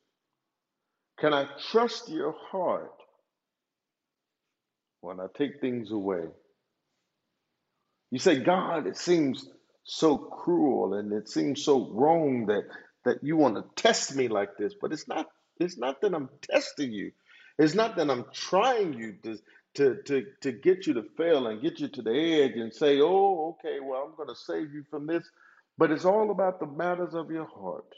Can 1.19 1.33
I 1.33 1.47
trust 1.71 2.09
your 2.09 2.35
heart 2.51 2.93
when 5.07 5.21
I 5.21 5.29
take 5.39 5.61
things 5.63 5.93
away? 5.93 6.25
You 8.13 8.21
say, 8.21 8.41
God, 8.41 8.89
it 8.89 8.99
seems 8.99 9.49
so 9.85 10.19
cruel 10.19 10.95
and 10.95 11.13
it 11.15 11.29
seems 11.31 11.65
so 11.65 11.91
wrong 11.93 12.47
that 12.49 12.65
that 13.07 13.25
you 13.25 13.39
want 13.39 13.57
to 13.57 13.83
test 13.83 14.17
me 14.17 14.29
like 14.29 14.59
this, 14.59 14.75
but 14.81 14.93
it's 14.93 15.09
not 15.09 15.29
it's 15.61 15.79
not 15.79 16.03
that 16.03 16.15
I'm 16.15 16.31
testing 16.43 16.93
you. 16.93 17.13
It's 17.59 17.75
not 17.75 17.97
that 17.99 18.11
I'm 18.11 18.27
trying 18.35 18.95
you 18.95 19.17
to 19.25 19.39
to 19.77 20.03
to 20.05 20.25
to 20.43 20.53
get 20.53 20.89
you 20.89 20.95
to 20.97 21.05
fail 21.19 21.49
and 21.49 21.63
get 21.63 21.81
you 21.81 21.89
to 21.89 22.03
the 22.03 22.43
edge 22.43 22.57
and 22.57 22.75
say, 22.75 23.01
"Oh, 23.03 23.57
okay, 23.59 23.81
well, 23.83 24.05
I'm 24.09 24.17
going 24.17 24.31
to 24.31 24.37
save 24.37 24.75
you 24.75 24.85
from 24.91 25.07
this." 25.07 25.29
But 25.79 25.93
it's 25.93 26.07
all 26.07 26.33
about 26.33 26.61
the 26.61 26.67
matters 26.67 27.15
of 27.15 27.31
your 27.31 27.47
heart. 27.47 27.95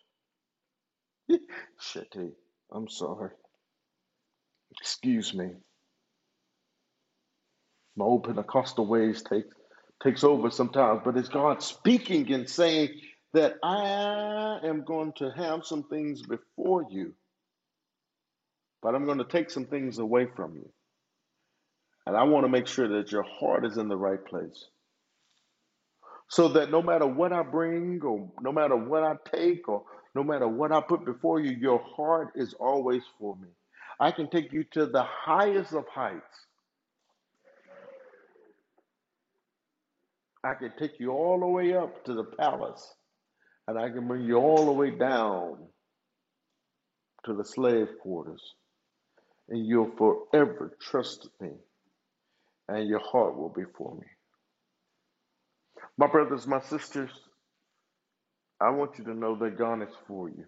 Shitty. 1.81 2.33
I'm 2.73 2.89
sorry. 2.89 3.31
Excuse 4.81 5.35
me. 5.35 5.51
My 7.99 8.05
old 8.05 8.23
Pentecostal 8.23 8.87
ways 8.87 9.23
take 9.23 9.47
takes 10.01 10.23
over 10.23 10.51
sometimes, 10.51 11.01
but 11.05 11.17
it's 11.17 11.29
God 11.29 11.61
speaking 11.65 12.33
and 12.33 12.49
saying 12.49 12.91
that 13.33 13.57
I 13.65 14.61
am 14.63 14.85
going 14.85 15.13
to 15.15 15.31
have 15.33 15.67
some 15.67 15.83
things 15.83 16.23
before 16.23 16.87
you, 16.91 17.13
but 18.81 18.95
I'm 18.95 19.05
going 19.05 19.19
to 19.19 19.25
take 19.25 19.51
some 19.51 19.67
things 19.67 19.99
away 19.99 20.29
from 20.37 20.55
you. 20.55 20.71
And 22.07 22.17
I 22.17 22.23
want 22.23 22.45
to 22.45 22.49
make 22.49 22.69
sure 22.69 22.87
that 22.87 23.11
your 23.11 23.25
heart 23.25 23.67
is 23.67 23.77
in 23.79 23.89
the 23.89 23.97
right 23.97 24.25
place. 24.25 24.67
So 26.29 26.47
that 26.51 26.71
no 26.71 26.81
matter 26.81 27.07
what 27.07 27.33
I 27.33 27.43
bring, 27.43 28.01
or 28.05 28.31
no 28.41 28.53
matter 28.53 28.77
what 28.77 29.03
I 29.03 29.15
take, 29.35 29.69
or 29.69 29.83
no 30.15 30.23
matter 30.23 30.47
what 30.47 30.71
I 30.71 30.81
put 30.81 31.05
before 31.05 31.41
you, 31.41 31.51
your 31.51 31.83
heart 31.97 32.29
is 32.37 32.55
always 32.61 33.03
for 33.19 33.35
me. 33.37 33.49
I 33.99 34.13
can 34.13 34.31
take 34.31 34.53
you 34.53 34.63
to 34.73 34.87
the 34.87 35.03
highest 35.03 35.73
of 35.73 35.85
heights. 35.89 36.47
I 40.49 40.55
can 40.55 40.73
take 40.79 40.99
you 40.99 41.11
all 41.11 41.41
the 41.41 41.47
way 41.47 41.77
up 41.77 42.07
to 42.07 42.15
the 42.15 42.25
palace, 42.25 42.95
and 43.67 43.79
I 43.79 43.91
can 43.91 44.09
bring 44.09 44.25
you 44.25 44.37
all 44.37 44.65
the 44.65 44.73
way 44.73 44.91
down 44.91 45.59
to 47.27 47.35
the 47.35 47.45
slave 47.45 47.89
quarters. 48.01 48.43
And 49.51 49.67
you'll 49.67 49.93
forever 49.99 50.75
trust 50.81 51.29
me, 51.39 51.51
and 52.67 52.89
your 52.89 53.01
heart 53.01 53.37
will 53.37 53.53
be 53.55 53.65
for 53.77 53.95
me. 53.95 54.07
My 55.99 56.07
brothers, 56.07 56.47
my 56.47 56.61
sisters, 56.61 57.11
I 58.59 58.71
want 58.71 58.99
you 58.99 59.05
to 59.05 59.15
know 59.15 59.37
that 59.41 59.59
God 59.59 59.83
is 59.83 59.95
for 60.07 60.31
you. 60.31 60.47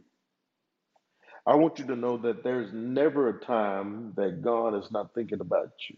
I 1.47 1.57
want 1.57 1.78
you 1.78 1.87
to 1.88 1.97
know 1.97 2.16
that 2.19 2.42
there's 2.42 2.73
never 2.73 3.28
a 3.28 3.40
time 3.45 4.14
that 4.16 4.40
God 4.42 4.78
is 4.78 4.90
not 4.90 5.14
thinking 5.14 5.40
about 5.40 5.73
you. 5.90 5.97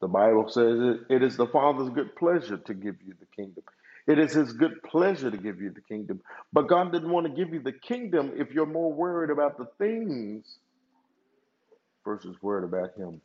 The 0.00 0.08
Bible 0.08 0.48
says 0.48 0.78
it, 0.80 1.00
it 1.14 1.22
is 1.22 1.36
the 1.36 1.46
Father's 1.46 1.90
good 1.90 2.14
pleasure 2.16 2.58
to 2.58 2.74
give 2.74 2.96
you 3.04 3.14
the 3.18 3.26
kingdom. 3.34 3.64
It 4.06 4.18
is 4.18 4.32
his 4.32 4.52
good 4.52 4.82
pleasure 4.84 5.30
to 5.30 5.36
give 5.36 5.60
you 5.60 5.70
the 5.70 5.80
kingdom. 5.80 6.20
But 6.52 6.68
God 6.68 6.92
didn't 6.92 7.10
want 7.10 7.26
to 7.26 7.32
give 7.32 7.52
you 7.52 7.60
the 7.60 7.72
kingdom 7.72 8.32
if 8.36 8.52
you're 8.52 8.66
more 8.66 8.92
worried 8.92 9.30
about 9.30 9.58
the 9.58 9.66
things 9.78 10.58
versus 12.04 12.36
worried 12.40 12.64
about 12.64 12.96
him. 12.96 13.20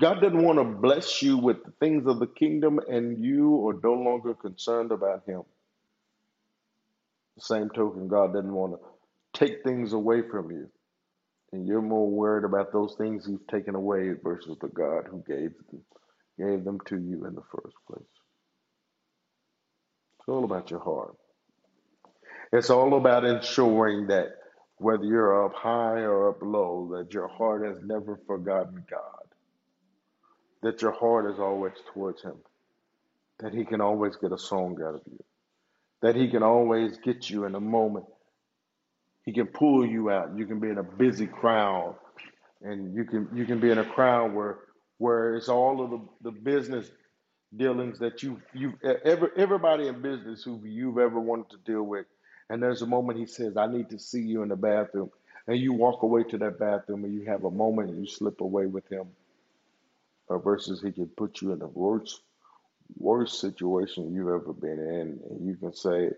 God 0.00 0.20
didn't 0.20 0.42
want 0.42 0.58
to 0.58 0.64
bless 0.64 1.22
you 1.22 1.36
with 1.36 1.64
the 1.64 1.72
things 1.80 2.06
of 2.06 2.20
the 2.20 2.26
kingdom 2.26 2.78
and 2.88 3.22
you 3.22 3.68
are 3.68 3.78
no 3.82 3.94
longer 3.94 4.34
concerned 4.34 4.92
about 4.92 5.24
him. 5.26 5.42
The 7.36 7.42
same 7.42 7.68
token, 7.70 8.08
God 8.08 8.32
didn't 8.32 8.54
want 8.54 8.74
to 8.74 9.38
take 9.38 9.62
things 9.64 9.92
away 9.92 10.22
from 10.22 10.50
you 10.50 10.70
and 11.52 11.66
you're 11.66 11.82
more 11.82 12.08
worried 12.08 12.44
about 12.44 12.72
those 12.72 12.94
things 12.96 13.26
he's 13.26 13.38
taken 13.50 13.74
away 13.74 14.12
versus 14.22 14.56
the 14.60 14.68
God 14.68 15.06
who 15.10 15.22
gave 15.26 15.52
them, 15.70 15.82
gave 16.38 16.64
them 16.64 16.78
to 16.86 16.98
you 16.98 17.26
in 17.26 17.34
the 17.34 17.42
first 17.50 17.76
place. 17.90 18.02
It's 20.20 20.28
all 20.28 20.44
about 20.44 20.70
your 20.70 20.80
heart. 20.80 21.16
It's 22.52 22.70
all 22.70 22.96
about 22.96 23.24
ensuring 23.24 24.08
that 24.08 24.28
whether 24.76 25.04
you're 25.04 25.46
up 25.46 25.54
high 25.54 26.00
or 26.02 26.30
up 26.30 26.38
low, 26.42 26.96
that 26.96 27.12
your 27.12 27.28
heart 27.28 27.66
has 27.66 27.78
never 27.84 28.20
forgotten 28.26 28.84
God, 28.90 29.24
that 30.62 30.82
your 30.82 30.92
heart 30.92 31.30
is 31.32 31.38
always 31.38 31.72
towards 31.92 32.22
Him, 32.22 32.36
that 33.40 33.52
He 33.54 33.64
can 33.64 33.80
always 33.80 34.16
get 34.16 34.32
a 34.32 34.38
song 34.38 34.78
out 34.82 34.94
of 34.94 35.02
you, 35.10 35.22
that 36.02 36.14
He 36.14 36.28
can 36.28 36.42
always 36.42 36.98
get 36.98 37.28
you 37.28 37.44
in 37.44 37.54
a 37.54 37.60
moment. 37.60 38.06
He 39.28 39.34
can 39.34 39.48
pull 39.48 39.84
you 39.84 40.10
out. 40.10 40.38
You 40.38 40.46
can 40.46 40.58
be 40.58 40.70
in 40.70 40.78
a 40.78 40.82
busy 40.82 41.26
crowd, 41.26 41.96
and 42.62 42.94
you 42.94 43.04
can 43.04 43.28
you 43.34 43.44
can 43.44 43.60
be 43.60 43.70
in 43.70 43.76
a 43.76 43.84
crowd 43.84 44.32
where 44.32 44.56
where 44.96 45.34
it's 45.34 45.50
all 45.50 45.84
of 45.84 45.90
the, 45.90 46.00
the 46.22 46.30
business 46.30 46.90
dealings 47.54 47.98
that 47.98 48.22
you 48.22 48.40
you 48.54 48.72
every 49.04 49.28
everybody 49.36 49.86
in 49.86 50.00
business 50.00 50.42
who 50.42 50.62
you've 50.64 50.96
ever 50.96 51.20
wanted 51.20 51.50
to 51.50 51.58
deal 51.70 51.82
with. 51.82 52.06
And 52.48 52.62
there's 52.62 52.80
a 52.80 52.86
moment 52.86 53.18
he 53.18 53.26
says, 53.26 53.58
I 53.58 53.66
need 53.66 53.90
to 53.90 53.98
see 53.98 54.22
you 54.22 54.42
in 54.42 54.48
the 54.48 54.56
bathroom. 54.56 55.10
And 55.46 55.58
you 55.58 55.74
walk 55.74 56.04
away 56.04 56.22
to 56.24 56.38
that 56.38 56.58
bathroom 56.58 57.04
and 57.04 57.12
you 57.12 57.26
have 57.26 57.44
a 57.44 57.50
moment 57.50 57.90
and 57.90 58.00
you 58.00 58.06
slip 58.06 58.40
away 58.40 58.64
with 58.64 58.90
him. 58.90 59.08
Or 60.28 60.38
versus 60.38 60.80
he 60.80 60.90
can 60.90 61.08
put 61.08 61.42
you 61.42 61.52
in 61.52 61.58
the 61.58 61.66
worst 61.66 62.22
worst 62.96 63.42
situation 63.42 64.14
you've 64.14 64.28
ever 64.28 64.54
been 64.54 64.78
in 64.78 65.20
and 65.28 65.46
you 65.46 65.54
can 65.54 65.74
say, 65.74 66.12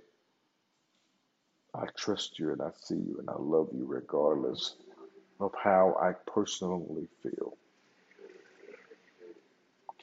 I 1.75 1.87
trust 1.97 2.39
you 2.39 2.53
and 2.53 2.62
I 2.62 2.71
see 2.83 2.97
you 2.97 3.17
and 3.19 3.31
I 3.31 3.37
love 3.39 3.69
you 3.73 3.85
regardless 3.87 4.77
of 5.39 5.53
how 5.62 5.97
I 6.00 6.12
personally 6.31 7.09
feel. 7.23 7.57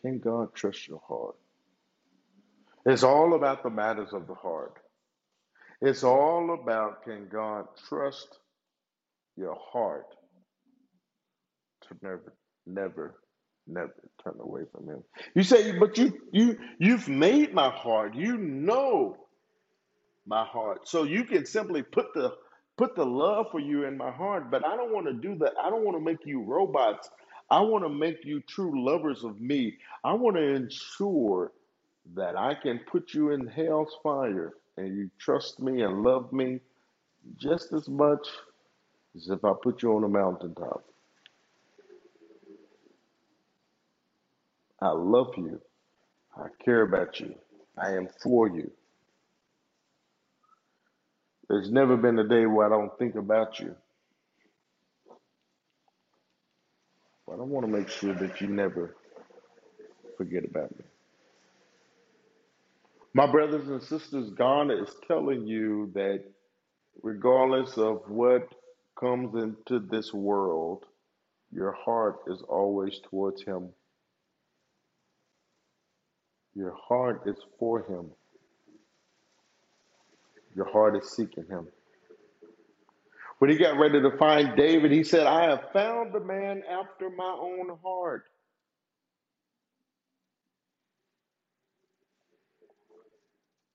Can 0.02 0.20
God 0.20 0.54
trust 0.54 0.88
your 0.88 1.02
heart? 1.08 1.36
It's 2.86 3.04
all 3.04 3.36
about 3.36 3.64
the 3.64 3.70
matters 3.70 4.14
of 4.14 4.28
the 4.28 4.36
heart. 4.36 4.76
It's 5.82 6.04
all 6.04 6.54
about 6.60 7.04
can 7.04 7.28
God 7.30 7.66
trust 7.88 8.28
your 9.36 9.58
heart 9.72 10.08
to 11.84 11.96
never, 12.02 12.34
never, 12.66 13.16
never 13.68 13.94
turn 14.24 14.36
away 14.40 14.64
from 14.72 14.88
Him. 14.88 15.04
You 15.36 15.44
say, 15.44 15.78
but 15.78 15.98
you, 15.98 16.18
you, 16.32 16.58
you've 16.80 17.08
made 17.08 17.54
my 17.54 17.70
heart. 17.70 18.16
You 18.16 18.38
know 18.38 19.18
my 20.28 20.46
heart, 20.46 20.88
so 20.90 21.04
you 21.04 21.26
can 21.26 21.46
simply 21.46 21.84
put 21.84 22.14
the 22.16 22.36
put 22.78 22.96
the 22.96 23.06
love 23.06 23.48
for 23.52 23.62
you 23.62 23.86
in 23.86 23.98
my 23.98 24.12
heart. 24.12 24.52
But 24.52 24.66
I 24.66 24.78
don't 24.78 24.94
want 24.94 25.08
to 25.08 25.14
do 25.14 25.36
that. 25.40 25.54
I 25.64 25.70
don't 25.72 25.86
want 25.86 25.98
to 25.98 26.04
make 26.04 26.26
you 26.26 26.42
robots. 26.44 27.10
I 27.52 27.62
want 27.62 27.86
to 27.86 27.90
make 27.90 28.26
you 28.26 28.42
true 28.42 28.86
lovers 28.86 29.24
of 29.24 29.42
me. 29.42 29.78
I 30.04 30.14
want 30.14 30.38
to 30.38 30.44
ensure 30.44 31.54
that 32.16 32.38
I 32.38 32.56
can 32.56 32.80
put 32.92 33.14
you 33.14 33.32
in 33.32 33.48
hell's 33.48 33.96
fire 34.04 34.54
and 34.78 34.98
you 34.98 35.12
trust 35.20 35.60
me 35.62 35.82
and 35.84 36.04
love 36.04 36.34
me 36.34 36.62
just 37.38 37.74
as 37.74 37.90
much 37.90 38.28
as 39.16 39.30
if 39.30 39.46
I 39.46 39.54
put 39.62 39.84
you 39.84 39.96
on 39.96 40.04
a 40.04 40.10
mountaintop. 40.10 40.84
I 44.82 44.90
love 44.92 45.34
you. 45.38 45.62
I 46.38 46.48
care 46.64 46.84
about 46.84 47.20
you. 47.20 47.36
I 47.78 47.92
am 47.94 48.08
for 48.24 48.50
you. 48.50 48.72
There's 51.50 51.72
never 51.72 51.98
been 51.98 52.20
a 52.20 52.28
day 52.28 52.46
where 52.46 52.66
I 52.66 52.70
don't 52.70 52.98
think 53.00 53.16
about 53.16 53.60
you. 53.60 53.76
But 57.28 57.34
I 57.40 57.44
want 57.44 57.66
to 57.66 57.72
make 57.72 57.90
sure 57.90 58.14
that 58.16 58.42
you 58.42 58.48
never 58.48 58.96
forget 60.18 60.46
about 60.46 60.72
me. 60.78 60.86
My 63.14 63.30
brothers 63.32 63.68
and 63.70 63.82
sisters, 63.84 64.32
God 64.32 64.72
is 64.72 64.90
telling 65.08 65.48
you 65.48 65.92
that 65.96 66.24
regardless 67.04 67.78
of 67.78 68.02
what 68.08 68.50
comes 69.00 69.36
into 69.36 69.80
this 69.80 70.14
world, 70.14 70.86
your 71.52 71.74
heart 71.74 72.18
is 72.28 72.42
always 72.50 73.00
towards 73.10 73.44
Him. 73.44 73.70
Your 76.56 76.76
heart 76.76 77.24
is 77.28 77.38
for 77.60 77.84
Him. 77.84 78.12
Your 80.58 80.70
heart 80.72 80.98
is 80.98 81.12
seeking 81.12 81.46
Him. 81.48 81.68
When 83.38 83.52
he 83.52 83.58
got 83.58 83.78
ready 83.78 84.02
to 84.02 84.18
find 84.18 84.58
David, 84.58 84.92
he 84.92 85.04
said, 85.04 85.28
I 85.28 85.44
have 85.44 85.72
found 85.72 86.16
a 86.16 86.20
man 86.20 86.64
after 86.68 87.12
my 87.12 87.38
own 87.40 87.78
heart. 87.84 88.26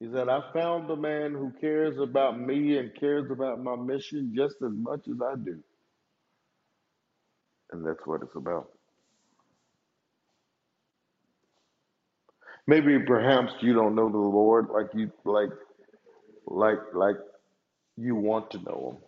He 0.00 0.08
said, 0.12 0.28
I 0.28 0.40
found 0.52 0.90
a 0.90 0.96
man 0.96 1.30
who 1.30 1.52
cares 1.60 1.96
about 2.00 2.40
me 2.40 2.78
and 2.78 2.92
cares 2.98 3.30
about 3.30 3.62
my 3.62 3.76
mission 3.76 4.32
just 4.34 4.56
as 4.56 4.72
much 4.72 5.06
as 5.06 5.20
I 5.24 5.36
do. 5.36 5.60
And 7.70 7.86
that's 7.86 8.04
what 8.04 8.22
it's 8.22 8.34
about. 8.34 8.68
Maybe 12.66 12.98
perhaps 12.98 13.52
you 13.60 13.74
don't 13.74 13.94
know 13.94 14.10
the 14.10 14.18
Lord 14.18 14.68
like 14.74 14.88
you 14.92 15.12
like 15.24 15.50
like 16.46 16.78
like 16.94 17.16
you 17.96 18.14
want 18.14 18.50
to 18.52 18.59
know 18.59 18.92
him. 18.92 19.05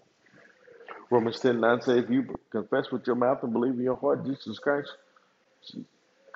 Romans 1.10 1.40
10 1.40 1.60
9 1.60 1.82
says, 1.82 2.04
if 2.04 2.10
you 2.10 2.34
confess 2.50 2.90
with 2.90 3.06
your 3.06 3.16
mouth 3.16 3.42
and 3.42 3.52
believe 3.52 3.74
in 3.74 3.82
your 3.82 3.96
heart 3.96 4.26
Jesus 4.26 4.58
Christ 4.58 4.90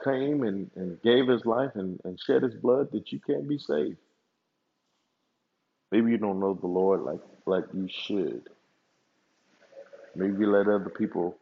came 0.05 0.43
and, 0.45 0.71
and 0.77 1.01
gave 1.03 1.29
his 1.29 1.45
life 1.45 1.73
and, 1.75 2.01
and 2.05 2.19
shed 2.21 2.43
his 2.43 2.55
blood, 2.55 2.89
that 2.93 3.11
you 3.13 3.19
can 3.21 3.49
be 3.49 3.59
saved. 3.59 3.97
Maybe 5.91 6.11
you 6.11 6.19
don't 6.19 6.41
know 6.41 6.55
the 6.55 6.67
Lord 6.67 7.03
like 7.03 7.21
like 7.47 7.65
you 7.73 7.89
should. 7.89 8.49
Maybe 10.15 10.35
you 10.41 10.51
let 10.51 10.67
other 10.67 10.91
people 10.91 11.37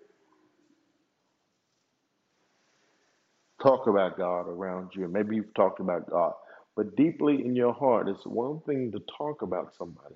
talk 3.62 3.86
about 3.86 4.16
God 4.16 4.48
around 4.48 4.90
you. 4.94 5.08
Maybe 5.08 5.36
you've 5.36 5.54
talked 5.54 5.80
about 5.80 6.08
God. 6.10 6.34
But 6.76 6.94
deeply 6.94 7.44
in 7.44 7.56
your 7.56 7.72
heart, 7.72 8.08
it's 8.08 8.26
one 8.26 8.60
thing 8.60 8.92
to 8.92 9.00
talk 9.16 9.42
about 9.42 9.74
somebody, 9.76 10.14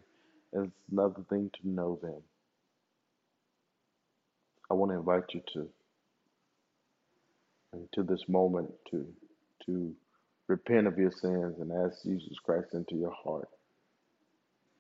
it's 0.52 0.70
another 0.92 1.24
thing 1.30 1.50
to 1.60 1.68
know 1.68 1.98
them. 2.02 2.22
I 4.70 4.74
want 4.74 4.92
to 4.92 4.98
invite 4.98 5.24
you 5.34 5.42
to 5.54 5.68
into 7.72 8.02
this 8.02 8.22
moment 8.28 8.70
to 8.90 9.06
to 9.66 9.94
repent 10.48 10.86
of 10.86 10.98
your 10.98 11.12
sins 11.12 11.56
and 11.60 11.70
ask 11.72 12.02
Jesus 12.02 12.36
Christ 12.44 12.68
into 12.72 12.96
your 12.96 13.12
heart. 13.12 13.48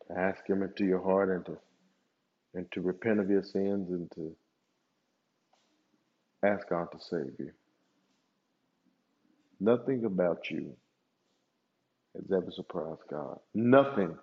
To 0.08 0.18
ask 0.18 0.46
him 0.48 0.62
into 0.62 0.84
your 0.84 1.02
heart 1.02 1.30
and 1.30 1.46
to 1.46 1.58
and 2.54 2.70
to 2.72 2.80
repent 2.80 3.20
of 3.20 3.30
your 3.30 3.42
sins 3.42 3.90
and 3.90 4.10
to 4.16 4.36
ask 6.42 6.68
God 6.68 6.88
to 6.92 6.98
save 7.00 7.34
you. 7.38 7.52
Nothing 9.60 10.04
about 10.04 10.50
you 10.50 10.74
has 12.16 12.24
ever 12.32 12.50
surprised 12.52 13.02
God. 13.10 13.38
Nothing 13.54 14.16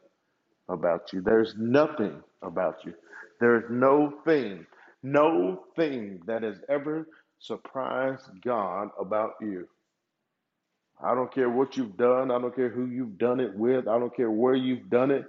about 0.69 1.13
you. 1.13 1.21
There's 1.21 1.55
nothing 1.57 2.21
about 2.43 2.85
you. 2.85 2.93
There 3.39 3.57
is 3.57 3.65
no 3.69 4.13
thing, 4.25 4.65
no 5.03 5.63
thing 5.75 6.21
that 6.27 6.43
has 6.43 6.57
ever 6.69 7.07
surprised 7.39 8.23
God 8.43 8.89
about 8.99 9.33
you. 9.41 9.67
I 11.03 11.15
don't 11.15 11.33
care 11.33 11.49
what 11.49 11.77
you've 11.77 11.97
done. 11.97 12.31
I 12.31 12.39
don't 12.39 12.55
care 12.55 12.69
who 12.69 12.85
you've 12.87 13.17
done 13.17 13.39
it 13.39 13.55
with. 13.55 13.87
I 13.87 13.99
don't 13.99 14.15
care 14.15 14.31
where 14.31 14.55
you've 14.55 14.89
done 14.89 15.11
it. 15.11 15.25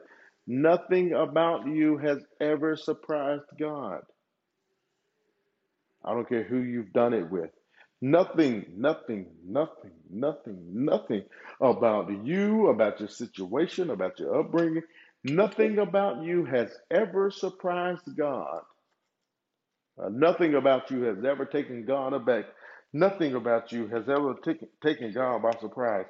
Nothing 0.47 1.13
about 1.15 1.67
you 1.67 1.99
has 1.99 2.19
ever 2.41 2.77
surprised 2.77 3.45
God. 3.59 4.01
I 6.05 6.15
don't 6.15 6.29
care 6.29 6.45
who 6.45 6.59
you've 6.59 6.93
done 6.93 7.15
it 7.15 7.31
with. 7.31 7.51
Nothing, 8.01 8.67
nothing, 8.77 9.27
nothing, 9.45 9.91
nothing, 10.11 10.59
nothing 10.73 11.25
about 11.61 12.11
you, 12.25 12.69
about 12.69 13.01
your 13.01 13.09
situation, 13.09 13.91
about 13.91 14.21
your 14.21 14.41
upbringing. 14.41 14.85
Nothing 15.25 15.79
about 15.81 16.23
you 16.23 16.45
has 16.47 16.71
ever 16.93 17.31
surprised 17.33 18.05
God. 18.17 18.61
Uh, 20.03 20.11
nothing 20.11 20.55
about 20.57 20.91
you 20.91 21.03
has 21.05 21.25
ever 21.25 21.47
taken 21.47 21.85
God 21.87 22.15
aback. 22.15 22.47
Nothing 22.93 23.35
about 23.35 23.73
you 23.73 23.89
has 23.89 24.09
ever 24.09 24.35
taken, 24.45 24.69
taken 24.85 25.13
God 25.13 25.43
by 25.43 25.53
surprise. 25.61 26.07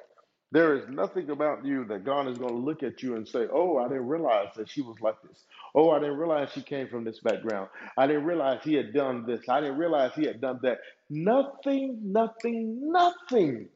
There 0.51 0.77
is 0.77 0.89
nothing 0.89 1.29
about 1.29 1.65
you 1.65 1.85
that 1.85 2.05
God 2.05 2.27
is 2.27 2.37
going 2.37 2.53
to 2.55 2.59
look 2.59 2.83
at 2.83 3.03
you 3.03 3.15
and 3.15 3.27
say, 3.27 3.47
Oh, 3.53 3.77
I 3.77 3.87
didn't 3.87 4.07
realize 4.07 4.49
that 4.57 4.69
she 4.69 4.81
was 4.81 4.97
like 5.01 5.21
this. 5.23 5.43
Oh, 5.75 5.91
I 5.91 5.99
didn't 5.99 6.17
realize 6.17 6.49
she 6.53 6.63
came 6.63 6.87
from 6.89 7.03
this 7.03 7.19
background. 7.19 7.69
I 7.97 8.07
didn't 8.07 8.25
realize 8.25 8.61
he 8.63 8.73
had 8.75 8.93
done 8.93 9.25
this. 9.27 9.47
I 9.49 9.61
didn't 9.61 9.77
realize 9.77 10.13
he 10.15 10.25
had 10.25 10.41
done 10.41 10.59
that. 10.63 10.79
Nothing, 11.09 11.99
nothing, 12.03 12.91
nothing 12.91 13.69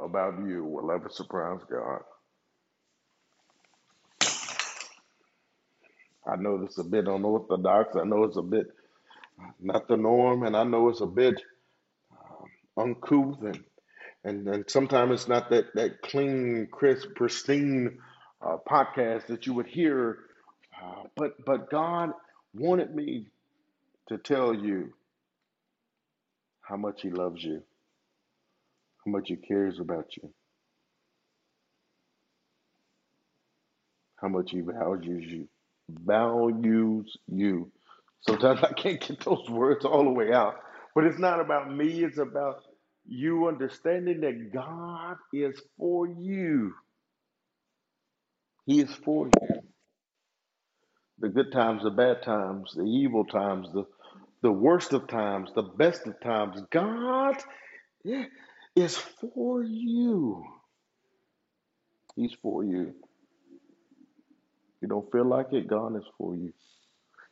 about 0.00 0.34
you 0.46 0.64
will 0.64 0.90
ever 0.90 1.08
surprise 1.08 1.60
God. 1.70 2.02
I 6.26 6.36
know 6.36 6.58
this 6.58 6.72
is 6.72 6.78
a 6.86 6.90
bit 6.90 7.06
unorthodox. 7.08 7.96
I 7.96 8.04
know 8.04 8.24
it's 8.24 8.36
a 8.38 8.42
bit 8.42 8.66
not 9.60 9.88
the 9.88 9.96
norm, 9.96 10.44
and 10.44 10.56
I 10.56 10.64
know 10.64 10.88
it's 10.88 11.00
a 11.00 11.06
bit 11.06 11.40
um, 12.12 12.46
uncouth, 12.76 13.42
and 13.42 13.64
and, 14.24 14.48
and 14.48 14.64
sometimes 14.68 15.12
it's 15.12 15.28
not 15.28 15.50
that 15.50 15.74
that 15.74 16.02
clean, 16.02 16.68
crisp, 16.70 17.10
pristine 17.14 17.98
uh, 18.42 18.56
podcast 18.68 19.26
that 19.28 19.46
you 19.46 19.54
would 19.54 19.66
hear. 19.66 20.18
Uh, 20.82 21.04
but 21.16 21.44
but 21.44 21.70
God 21.70 22.12
wanted 22.54 22.94
me 22.94 23.28
to 24.08 24.18
tell 24.18 24.54
you 24.54 24.92
how 26.62 26.76
much 26.76 27.02
He 27.02 27.10
loves 27.10 27.42
you, 27.44 27.62
how 29.04 29.12
much 29.12 29.28
He 29.28 29.36
cares 29.36 29.80
about 29.80 30.16
you, 30.16 30.30
how 34.16 34.28
much 34.28 34.50
He 34.52 34.60
values 34.60 35.24
you, 35.26 35.48
values 35.90 37.16
you. 37.28 37.70
Sometimes 38.22 38.62
I 38.62 38.72
can't 38.72 39.00
get 39.00 39.20
those 39.20 39.48
words 39.50 39.84
all 39.84 40.04
the 40.04 40.10
way 40.10 40.32
out, 40.32 40.56
but 40.94 41.04
it's 41.04 41.18
not 41.18 41.40
about 41.40 41.74
me. 41.74 42.04
It's 42.04 42.18
about 42.18 42.62
you 43.06 43.48
understanding 43.48 44.20
that 44.22 44.52
God 44.52 45.16
is 45.32 45.60
for 45.78 46.08
you. 46.08 46.74
He 48.66 48.80
is 48.80 48.94
for 48.94 49.28
you. 49.28 49.60
The 51.20 51.28
good 51.30 51.52
times, 51.52 51.82
the 51.84 51.90
bad 51.90 52.22
times, 52.24 52.72
the 52.76 52.84
evil 52.84 53.24
times, 53.26 53.68
the 53.72 53.84
the 54.42 54.52
worst 54.52 54.92
of 54.92 55.08
times, 55.08 55.50
the 55.54 55.62
best 55.62 56.06
of 56.06 56.20
times. 56.20 56.60
God 56.70 57.36
is 58.76 58.96
for 58.96 59.62
you. 59.64 60.44
He's 62.16 62.34
for 62.42 62.64
you. 62.64 62.94
You 64.82 64.88
don't 64.88 65.10
feel 65.12 65.26
like 65.28 65.52
it, 65.52 65.68
God 65.68 65.96
is 65.96 66.04
for 66.18 66.36
you. 66.36 66.52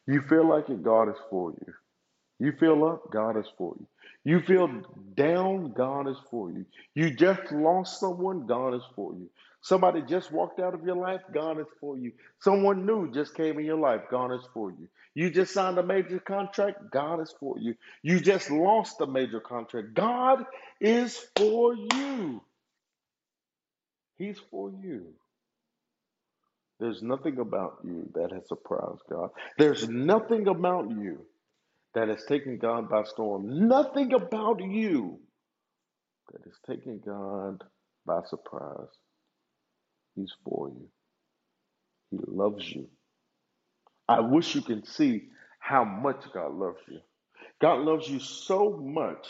You 0.07 0.23
feel 0.23 0.49
like 0.49 0.71
it, 0.71 0.83
God 0.83 1.11
is 1.11 1.19
for 1.31 1.53
you. 1.53 1.75
You 2.43 2.51
feel 2.59 2.85
up, 2.85 3.09
God 3.13 3.39
is 3.39 3.47
for 3.57 3.77
you. 3.79 3.87
You 4.25 4.41
feel 4.41 4.69
down, 5.15 5.75
God 5.77 6.09
is 6.09 6.17
for 6.29 6.51
you. 6.51 6.67
You 6.93 7.15
just 7.15 7.53
lost 7.53 8.01
someone, 8.01 8.49
God 8.49 8.75
is 8.75 8.83
for 8.97 9.15
you. 9.15 9.31
Somebody 9.61 10.03
just 10.03 10.33
walked 10.33 10.59
out 10.59 10.75
of 10.75 10.85
your 10.85 10.97
life, 10.97 11.21
God 11.33 11.61
is 11.61 11.69
for 11.81 11.97
you. 11.97 12.11
Someone 12.41 12.85
new 12.85 13.13
just 13.13 13.37
came 13.37 13.61
in 13.61 13.65
your 13.65 13.79
life, 13.79 14.01
God 14.11 14.33
is 14.33 14.43
for 14.53 14.73
you. 14.73 14.89
You 15.15 15.31
just 15.31 15.55
signed 15.55 15.79
a 15.79 15.85
major 15.85 16.19
contract, 16.19 16.91
God 16.91 17.21
is 17.21 17.33
for 17.39 17.61
you. 17.61 17.77
You 18.03 18.19
just 18.19 18.51
lost 18.51 19.01
a 19.01 19.07
major 19.07 19.39
contract, 19.39 19.95
God 19.95 20.45
is 20.81 21.17
for 21.37 21.77
you. 21.77 22.43
He's 24.19 24.41
for 24.51 24.73
you. 24.83 25.13
There's 26.81 27.03
nothing 27.03 27.39
about 27.39 27.79
you 27.85 28.11
that 28.17 28.33
has 28.33 28.49
surprised 28.49 29.03
God. 29.09 29.31
There's 29.59 29.89
nothing 29.89 30.49
about 30.49 30.91
you 30.91 31.25
that 31.95 32.09
has 32.09 32.25
taken 32.25 32.59
God 32.59 32.89
by 32.89 33.05
storm. 33.05 33.69
Nothing 33.69 34.13
about 34.15 34.61
you 34.63 35.21
that 36.33 36.43
has 36.45 36.55
taken 36.67 37.01
God 37.05 37.63
by 38.07 38.21
surprise. 38.29 38.89
He's 40.15 40.33
for 40.45 40.69
you. 40.69 40.89
He 42.11 42.19
loves 42.27 42.69
you. 42.71 42.89
I 44.09 44.21
wish 44.21 44.55
you 44.55 44.63
can 44.63 44.85
see 44.85 45.29
how 45.59 45.85
much 45.85 46.25
God 46.35 46.53
loves 46.55 46.81
you. 46.89 47.01
God 47.61 47.81
loves 47.81 48.09
you 48.09 48.19
so 48.19 48.79
much 48.83 49.27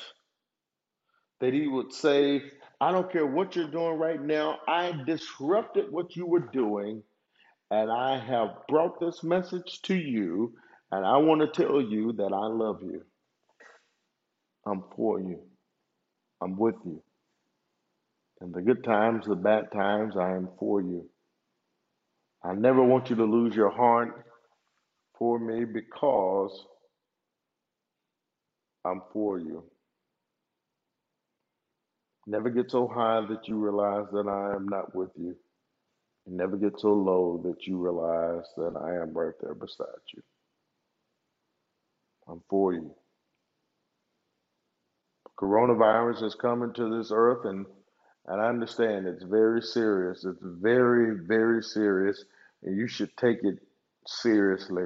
that 1.41 1.53
He 1.53 1.67
would 1.67 1.93
say, 1.93 2.43
I 2.81 2.91
don't 2.91 3.13
care 3.13 3.27
what 3.27 3.55
you're 3.55 3.71
doing 3.71 3.99
right 3.99 4.21
now, 4.21 4.59
I 4.67 4.93
disrupted 5.07 5.93
what 5.93 6.17
you 6.17 6.27
were 6.27 6.49
doing, 6.53 7.03
and 7.71 7.91
I 7.91 8.19
have 8.19 8.67
brought 8.69 8.99
this 8.99 9.23
message 9.23 9.83
to 9.83 9.95
you, 9.95 10.55
and 10.93 11.07
I 11.07 11.19
want 11.19 11.43
to 11.43 11.63
tell 11.63 11.83
you 11.83 12.15
that 12.15 12.33
I 12.35 12.49
love 12.49 12.83
you. 12.83 13.03
I'm 14.67 14.85
for 14.97 15.21
you. 15.21 15.41
I'm 16.43 16.57
with 16.59 16.77
you. 16.85 17.03
In 18.43 18.53
the 18.53 18.63
good 18.63 18.85
times, 18.85 19.27
the 19.27 19.37
bad 19.37 19.73
times, 19.73 20.17
I 20.19 20.33
am 20.37 20.49
for 20.59 20.83
you. 20.83 21.09
I 22.45 22.55
never 22.55 22.83
want 22.85 23.11
you 23.11 23.17
to 23.17 23.25
lose 23.25 23.55
your 23.57 23.71
heart 23.71 24.27
for 25.19 25.39
me 25.39 25.65
because 25.65 26.67
I'm 28.85 29.03
for 29.13 29.39
you. 29.39 29.65
Never 32.27 32.51
get 32.51 32.71
so 32.71 32.89
high 32.89 33.23
that 33.29 33.49
you 33.49 33.57
realize 33.57 34.07
that 34.13 34.29
I 34.29 34.57
am 34.57 34.69
not 34.69 34.95
with 34.95 35.11
you. 35.17 35.37
And 36.27 36.37
never 36.37 36.57
get 36.57 36.81
so 36.81 36.93
low 36.95 37.41
that 37.45 37.67
you 37.67 37.79
realize 37.79 38.45
that 38.57 38.75
I 38.81 39.03
am 39.03 39.13
right 39.15 39.35
there 39.43 39.55
beside 39.55 39.87
you. 40.15 40.23
I'm 42.29 42.43
for 42.49 42.73
you. 42.73 42.95
Coronavirus 45.39 46.23
has 46.23 46.35
come 46.35 46.63
into 46.63 46.97
this 46.97 47.11
earth 47.13 47.45
and 47.45 47.67
and 48.27 48.41
I 48.41 48.47
understand 48.49 49.07
it's 49.07 49.25
very 49.25 49.63
serious. 49.63 50.25
It's 50.25 50.39
very, 50.43 51.19
very 51.27 51.63
serious, 51.63 52.25
and 52.63 52.77
you 52.77 52.87
should 52.87 53.17
take 53.17 53.39
it 53.43 53.59
seriously. 54.07 54.85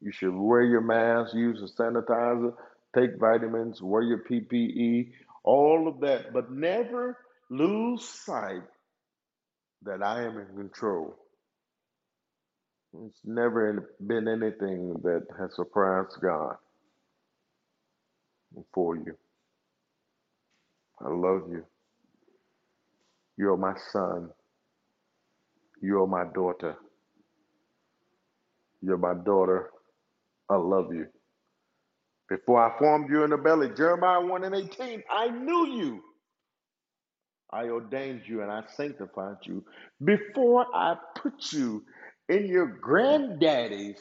You 0.00 0.12
should 0.12 0.34
wear 0.34 0.62
your 0.62 0.82
mask, 0.82 1.34
use 1.34 1.62
a 1.62 1.82
sanitizer, 1.82 2.52
take 2.94 3.18
vitamins, 3.18 3.80
wear 3.80 4.02
your 4.02 4.24
PPE, 4.30 5.12
all 5.42 5.88
of 5.88 6.00
that, 6.00 6.34
but 6.34 6.50
never 6.50 7.16
lose 7.48 8.04
sight 8.04 8.62
that 9.82 10.02
I 10.02 10.24
am 10.24 10.38
in 10.38 10.56
control. 10.56 11.16
It's 12.94 13.20
never 13.24 13.90
been 14.06 14.28
anything 14.28 14.94
that 15.04 15.26
has 15.38 15.54
surprised 15.56 16.16
God 16.22 16.56
for 18.74 18.96
you. 18.96 19.14
I 21.00 21.08
love 21.08 21.42
you. 21.50 21.64
You're 23.38 23.56
my 23.56 23.74
son. 23.92 24.30
You're 25.82 26.06
my 26.06 26.24
daughter. 26.34 26.76
You're 28.82 28.98
my 28.98 29.14
daughter. 29.14 29.70
I 30.50 30.56
love 30.56 30.94
you. 30.94 31.06
Before 32.28 32.62
I 32.64 32.78
formed 32.78 33.10
you 33.10 33.24
in 33.24 33.30
the 33.30 33.38
belly, 33.38 33.70
Jeremiah 33.76 34.20
1 34.24 34.44
and 34.44 34.54
18, 34.54 35.02
I 35.10 35.28
knew 35.30 35.68
you. 35.68 36.00
I 37.52 37.64
ordained 37.66 38.22
you 38.26 38.42
and 38.42 38.50
I 38.50 38.62
sanctified 38.76 39.36
you. 39.44 39.64
Before 40.04 40.66
I 40.74 40.96
put 41.16 41.52
you 41.52 41.84
in 42.28 42.46
your 42.46 42.66
granddaddy's, 42.66 44.00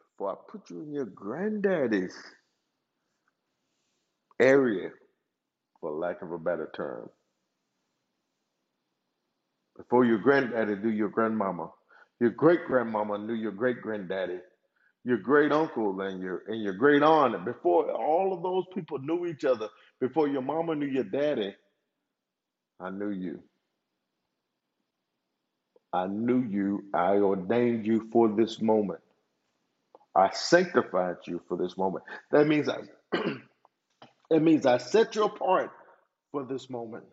before 0.00 0.32
I 0.32 0.34
put 0.50 0.70
you 0.70 0.82
in 0.82 0.92
your 0.92 1.06
granddaddy's 1.06 2.16
area, 4.40 4.90
for 5.80 5.92
lack 5.92 6.22
of 6.22 6.32
a 6.32 6.38
better 6.38 6.70
term, 6.76 7.08
before 9.76 10.04
your 10.04 10.18
granddaddy 10.18 10.76
knew 10.76 10.90
your 10.90 11.08
grandmama, 11.08 11.70
your 12.20 12.30
great 12.30 12.66
grandmama 12.66 13.18
knew 13.18 13.34
your 13.34 13.52
great 13.52 13.80
granddaddy, 13.82 14.38
your 15.04 15.18
great 15.18 15.52
uncle 15.52 16.00
and 16.02 16.20
your 16.22 16.42
and 16.48 16.62
your 16.62 16.74
great 16.74 17.02
aunt. 17.02 17.44
Before 17.46 17.90
all 17.92 18.34
of 18.34 18.42
those 18.42 18.64
people 18.74 18.98
knew 18.98 19.26
each 19.26 19.44
other, 19.44 19.68
before 20.00 20.28
your 20.28 20.42
mama 20.42 20.74
knew 20.74 20.86
your 20.86 21.04
daddy, 21.04 21.54
I 22.80 22.90
knew 22.90 23.10
you. 23.10 23.42
I 25.92 26.06
knew 26.06 26.40
you. 26.40 26.84
I 26.94 27.16
ordained 27.16 27.86
you 27.86 28.08
for 28.12 28.28
this 28.28 28.60
moment. 28.60 29.00
I 30.14 30.30
sanctified 30.30 31.16
you 31.26 31.40
for 31.48 31.56
this 31.56 31.76
moment. 31.76 32.04
That 32.30 32.46
means 32.46 32.68
I 32.68 32.78
it 34.30 34.42
means 34.42 34.66
I 34.66 34.78
set 34.78 35.14
you 35.16 35.24
apart 35.24 35.70
for 36.32 36.44
this 36.44 36.68
moment. 36.70 37.04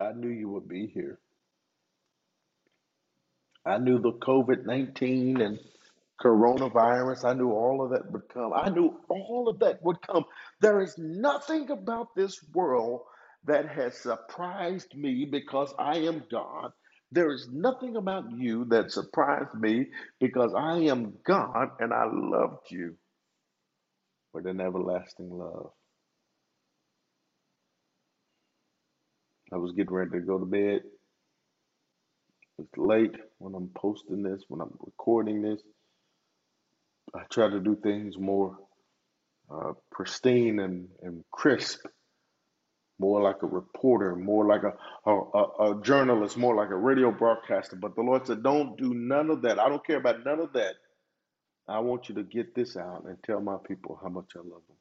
I 0.00 0.12
knew 0.12 0.28
you 0.28 0.48
would 0.50 0.68
be 0.68 0.86
here. 0.86 1.18
I 3.66 3.78
knew 3.78 3.98
the 3.98 4.12
COVID 4.12 4.64
19 4.64 5.40
and 5.40 5.58
coronavirus, 6.20 7.24
I 7.24 7.34
knew 7.34 7.52
all 7.52 7.82
of 7.82 7.90
that 7.90 8.10
would 8.10 8.28
come. 8.28 8.52
I 8.52 8.70
knew 8.70 8.98
all 9.08 9.48
of 9.48 9.60
that 9.60 9.82
would 9.82 10.00
come. 10.02 10.24
There 10.60 10.80
is 10.80 10.96
nothing 10.98 11.70
about 11.70 12.14
this 12.16 12.42
world 12.52 13.02
that 13.46 13.68
has 13.68 13.96
surprised 13.98 14.94
me 14.96 15.26
because 15.30 15.74
I 15.78 15.98
am 15.98 16.24
God. 16.30 16.72
There 17.12 17.32
is 17.32 17.48
nothing 17.52 17.96
about 17.96 18.24
you 18.36 18.66
that 18.66 18.92
surprised 18.92 19.54
me 19.54 19.86
because 20.20 20.52
I 20.56 20.78
am 20.90 21.14
God 21.26 21.68
and 21.80 21.92
I 21.92 22.04
loved 22.12 22.70
you. 22.70 22.94
with 24.34 24.46
an 24.46 24.62
everlasting 24.62 25.30
love. 25.30 25.72
I 29.52 29.56
was 29.56 29.72
getting 29.72 29.94
ready 29.94 30.12
to 30.12 30.20
go 30.20 30.38
to 30.38 30.46
bed. 30.46 30.82
It's 32.58 32.78
late 32.78 33.16
when 33.38 33.54
I'm 33.54 33.70
posting 33.76 34.22
this, 34.22 34.42
when 34.48 34.60
I'm 34.60 34.76
recording 34.80 35.42
this. 35.42 35.60
I 37.14 37.22
try 37.32 37.50
to 37.50 37.60
do 37.60 37.76
things 37.82 38.18
more 38.18 38.56
uh, 39.52 39.72
pristine 39.92 40.60
and, 40.60 40.88
and 41.02 41.24
crisp, 41.32 41.80
more 42.98 43.22
like 43.22 43.42
a 43.42 43.46
reporter, 43.46 44.16
more 44.16 44.46
like 44.46 44.62
a, 44.64 44.74
a, 45.10 45.12
a, 45.14 45.72
a 45.78 45.82
journalist, 45.82 46.36
more 46.36 46.54
like 46.56 46.70
a 46.70 46.76
radio 46.76 47.10
broadcaster. 47.12 47.76
But 47.76 47.94
the 47.96 48.02
Lord 48.02 48.26
said, 48.26 48.42
Don't 48.42 48.76
do 48.76 48.94
none 48.94 49.30
of 49.30 49.42
that. 49.42 49.58
I 49.58 49.68
don't 49.68 49.86
care 49.86 49.98
about 49.98 50.24
none 50.24 50.40
of 50.40 50.52
that. 50.54 50.74
I 51.68 51.80
want 51.80 52.08
you 52.08 52.14
to 52.16 52.22
get 52.22 52.54
this 52.54 52.76
out 52.76 53.04
and 53.06 53.16
tell 53.24 53.40
my 53.40 53.56
people 53.66 53.98
how 54.02 54.08
much 54.08 54.30
I 54.36 54.40
love 54.40 54.62
them. 54.68 54.76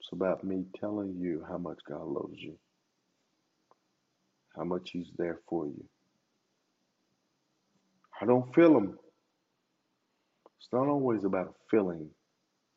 It's 0.00 0.10
about 0.12 0.44
me 0.44 0.64
telling 0.80 1.16
you 1.18 1.44
how 1.48 1.58
much 1.58 1.78
God 1.88 2.06
loves 2.06 2.38
you, 2.38 2.56
how 4.56 4.64
much 4.64 4.90
He's 4.92 5.10
there 5.18 5.40
for 5.48 5.66
you. 5.66 5.84
I 8.20 8.26
don't 8.26 8.54
feel 8.54 8.76
Him. 8.76 8.98
It's 10.58 10.68
not 10.72 10.88
always 10.88 11.24
about 11.24 11.48
a 11.48 11.54
feeling, 11.70 12.08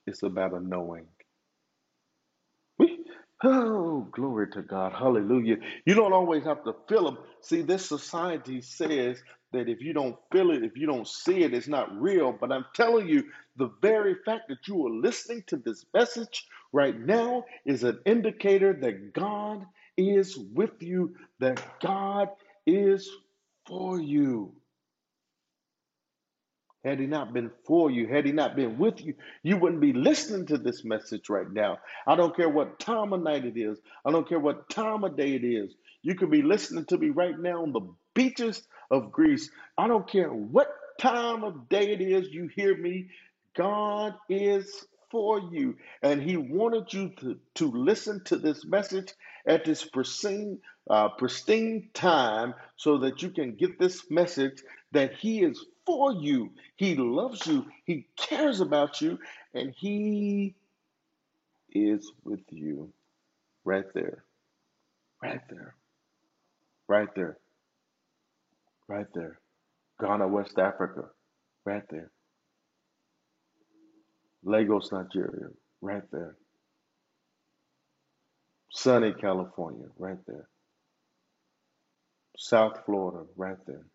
it's 0.08 0.24
about 0.24 0.54
a 0.54 0.60
knowing. 0.60 1.06
Oh, 3.44 4.08
glory 4.12 4.50
to 4.52 4.64
God. 4.64 4.94
Hallelujah. 4.94 5.58
You 5.86 5.96
don't 5.96 6.14
always 6.14 6.44
have 6.46 6.64
to 6.66 6.76
feel 6.90 7.06
them. 7.06 7.20
See, 7.42 7.62
this 7.62 7.86
society 7.88 8.62
says 8.62 9.24
that 9.54 9.70
if 9.70 9.82
you 9.82 9.94
don't 9.94 10.18
feel 10.32 10.52
it, 10.52 10.64
if 10.64 10.78
you 10.78 10.88
don't 10.88 11.08
see 11.08 11.44
it, 11.44 11.54
it's 11.54 11.70
not 11.70 12.00
real. 12.02 12.34
But 12.34 12.52
I'm 12.52 12.66
telling 12.76 13.08
you, 13.08 13.24
the 13.58 13.72
very 13.82 14.16
fact 14.26 14.50
that 14.50 14.68
you 14.68 14.86
are 14.88 14.92
listening 14.92 15.44
to 15.48 15.58
this 15.58 15.86
message 15.94 16.48
right 16.74 17.00
now 17.00 17.46
is 17.66 17.84
an 17.86 18.00
indicator 18.06 18.74
that 18.82 19.14
God 19.14 19.66
is 19.98 20.38
with 20.54 20.82
you, 20.84 21.16
that 21.40 21.64
God 21.82 22.30
is 22.68 23.10
for 23.68 24.02
you. 24.02 24.54
Had 26.84 27.00
he 27.00 27.06
not 27.06 27.32
been 27.32 27.52
for 27.66 27.92
you, 27.92 28.08
had 28.08 28.26
he 28.26 28.32
not 28.32 28.56
been 28.56 28.80
with 28.80 29.02
you, 29.02 29.14
you 29.44 29.58
wouldn't 29.58 29.82
be 29.82 29.94
listening 29.94 30.48
to 30.48 30.58
this 30.58 30.84
message 30.84 31.30
right 31.30 31.50
now. 31.52 31.78
I 32.08 32.16
don't 32.16 32.36
care 32.36 32.50
what 32.50 32.80
time 32.80 33.14
of 33.14 33.22
night 33.22 33.46
it 33.46 33.56
is. 33.56 33.78
I 34.04 34.12
don't 34.12 34.28
care 34.28 34.40
what 34.40 34.70
time 34.70 35.04
of 35.04 35.16
day 35.16 35.36
it 35.36 35.44
is. 35.44 35.76
You 36.02 36.16
could 36.16 36.32
be 36.32 36.42
listening 36.42 36.86
to 36.86 36.98
me 36.98 37.10
right 37.10 37.38
now 37.38 37.62
on 37.62 37.72
the 37.72 37.88
beaches 38.16 38.64
of 38.90 39.12
Greece. 39.12 39.52
I 39.78 39.88
don't 39.88 40.10
care 40.10 40.30
what 40.30 40.70
time 41.00 41.44
of 41.44 41.70
day 41.70 41.92
it 41.92 42.02
is 42.02 42.30
you 42.34 42.50
hear 42.56 42.76
me. 42.76 43.10
God 43.56 44.16
is 44.28 44.86
for 45.12 45.40
you. 45.52 45.76
And 46.02 46.22
he 46.22 46.38
wanted 46.38 46.92
you 46.94 47.10
to, 47.20 47.38
to 47.56 47.72
listen 47.72 48.24
to 48.26 48.38
this 48.38 48.66
message 48.66 49.14
at 49.46 49.66
this 49.66 49.84
pristine, 49.84 50.60
uh, 50.90 51.10
pristine 51.10 51.90
time 51.94 52.56
so 52.78 53.00
that 53.00 53.22
you 53.22 53.30
can 53.30 53.56
get 53.56 53.78
this 53.78 54.10
message 54.10 54.64
that 54.94 55.16
he 55.16 55.44
is 55.44 55.64
for 55.86 56.14
you. 56.14 56.52
He 56.76 56.96
loves 56.96 57.46
you. 57.48 57.66
He 57.86 58.08
cares 58.18 58.62
about 58.62 59.02
you. 59.02 59.20
And 59.54 59.74
he 59.78 60.56
is 61.72 62.12
with 62.24 62.42
you 62.50 62.92
right 63.64 63.86
there, 63.94 64.24
right 65.22 65.42
there, 65.50 65.76
right 66.88 67.10
there, 67.16 67.38
right 68.88 69.08
there. 69.14 69.40
Ghana, 70.00 70.28
West 70.28 70.58
Africa, 70.58 71.06
right 71.66 71.84
there. 71.90 72.12
Lagos, 74.44 74.92
Nigeria, 74.92 75.48
right 75.82 76.04
there. 76.12 76.36
Sunny, 78.72 79.14
California, 79.14 79.88
right 79.98 80.18
there. 80.28 80.48
South 82.38 82.80
Florida, 82.86 83.26
right 83.36 83.58
there. 83.68 83.86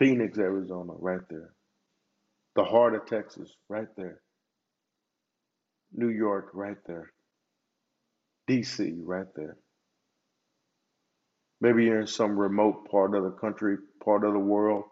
Phoenix, 0.00 0.38
Arizona, 0.38 0.94
right 0.98 1.22
there. 1.30 1.52
The 2.56 2.64
heart 2.64 2.96
of 2.96 3.06
Texas, 3.06 3.50
right 3.70 3.88
there. 3.96 4.22
New 5.94 6.10
York, 6.10 6.50
right 6.54 6.78
there. 6.86 7.12
DC, 8.50 9.00
right 9.04 9.26
there. 9.36 9.58
Maybe 11.60 11.84
you're 11.84 12.00
in 12.02 12.08
some 12.08 12.38
remote 12.38 12.90
part 12.90 13.14
of 13.14 13.24
the 13.24 13.32
country, 13.32 13.78
part 14.04 14.24
of 14.24 14.34
the 14.34 14.40
world 14.40 14.84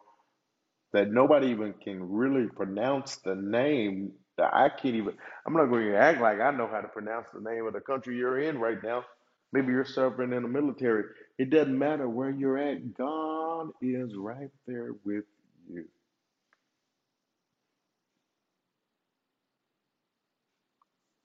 that 0.92 1.10
nobody 1.10 1.48
even 1.48 1.74
can 1.82 2.02
really 2.02 2.48
pronounce 2.48 3.16
the 3.18 3.34
name. 3.34 4.12
That 4.38 4.54
I 4.54 4.70
can't 4.70 4.96
even. 4.96 5.14
I'm 5.46 5.54
not 5.54 5.66
going 5.66 5.86
to 5.92 5.98
act 5.98 6.20
like 6.20 6.40
I 6.40 6.50
know 6.52 6.68
how 6.70 6.80
to 6.80 6.88
pronounce 6.88 7.28
the 7.34 7.40
name 7.40 7.66
of 7.66 7.74
the 7.74 7.80
country 7.80 8.16
you're 8.16 8.40
in 8.40 8.58
right 8.58 8.78
now. 8.82 9.04
Maybe 9.52 9.68
you're 9.68 9.84
serving 9.84 10.32
in 10.32 10.42
the 10.42 10.48
military. 10.48 11.04
It 11.38 11.50
doesn't 11.50 11.78
matter 11.78 12.08
where 12.08 12.30
you're 12.30 12.58
at. 12.58 12.94
God 12.94 13.70
is 13.82 14.14
right 14.16 14.50
there 14.66 14.92
with 15.04 15.24
you. 15.72 15.84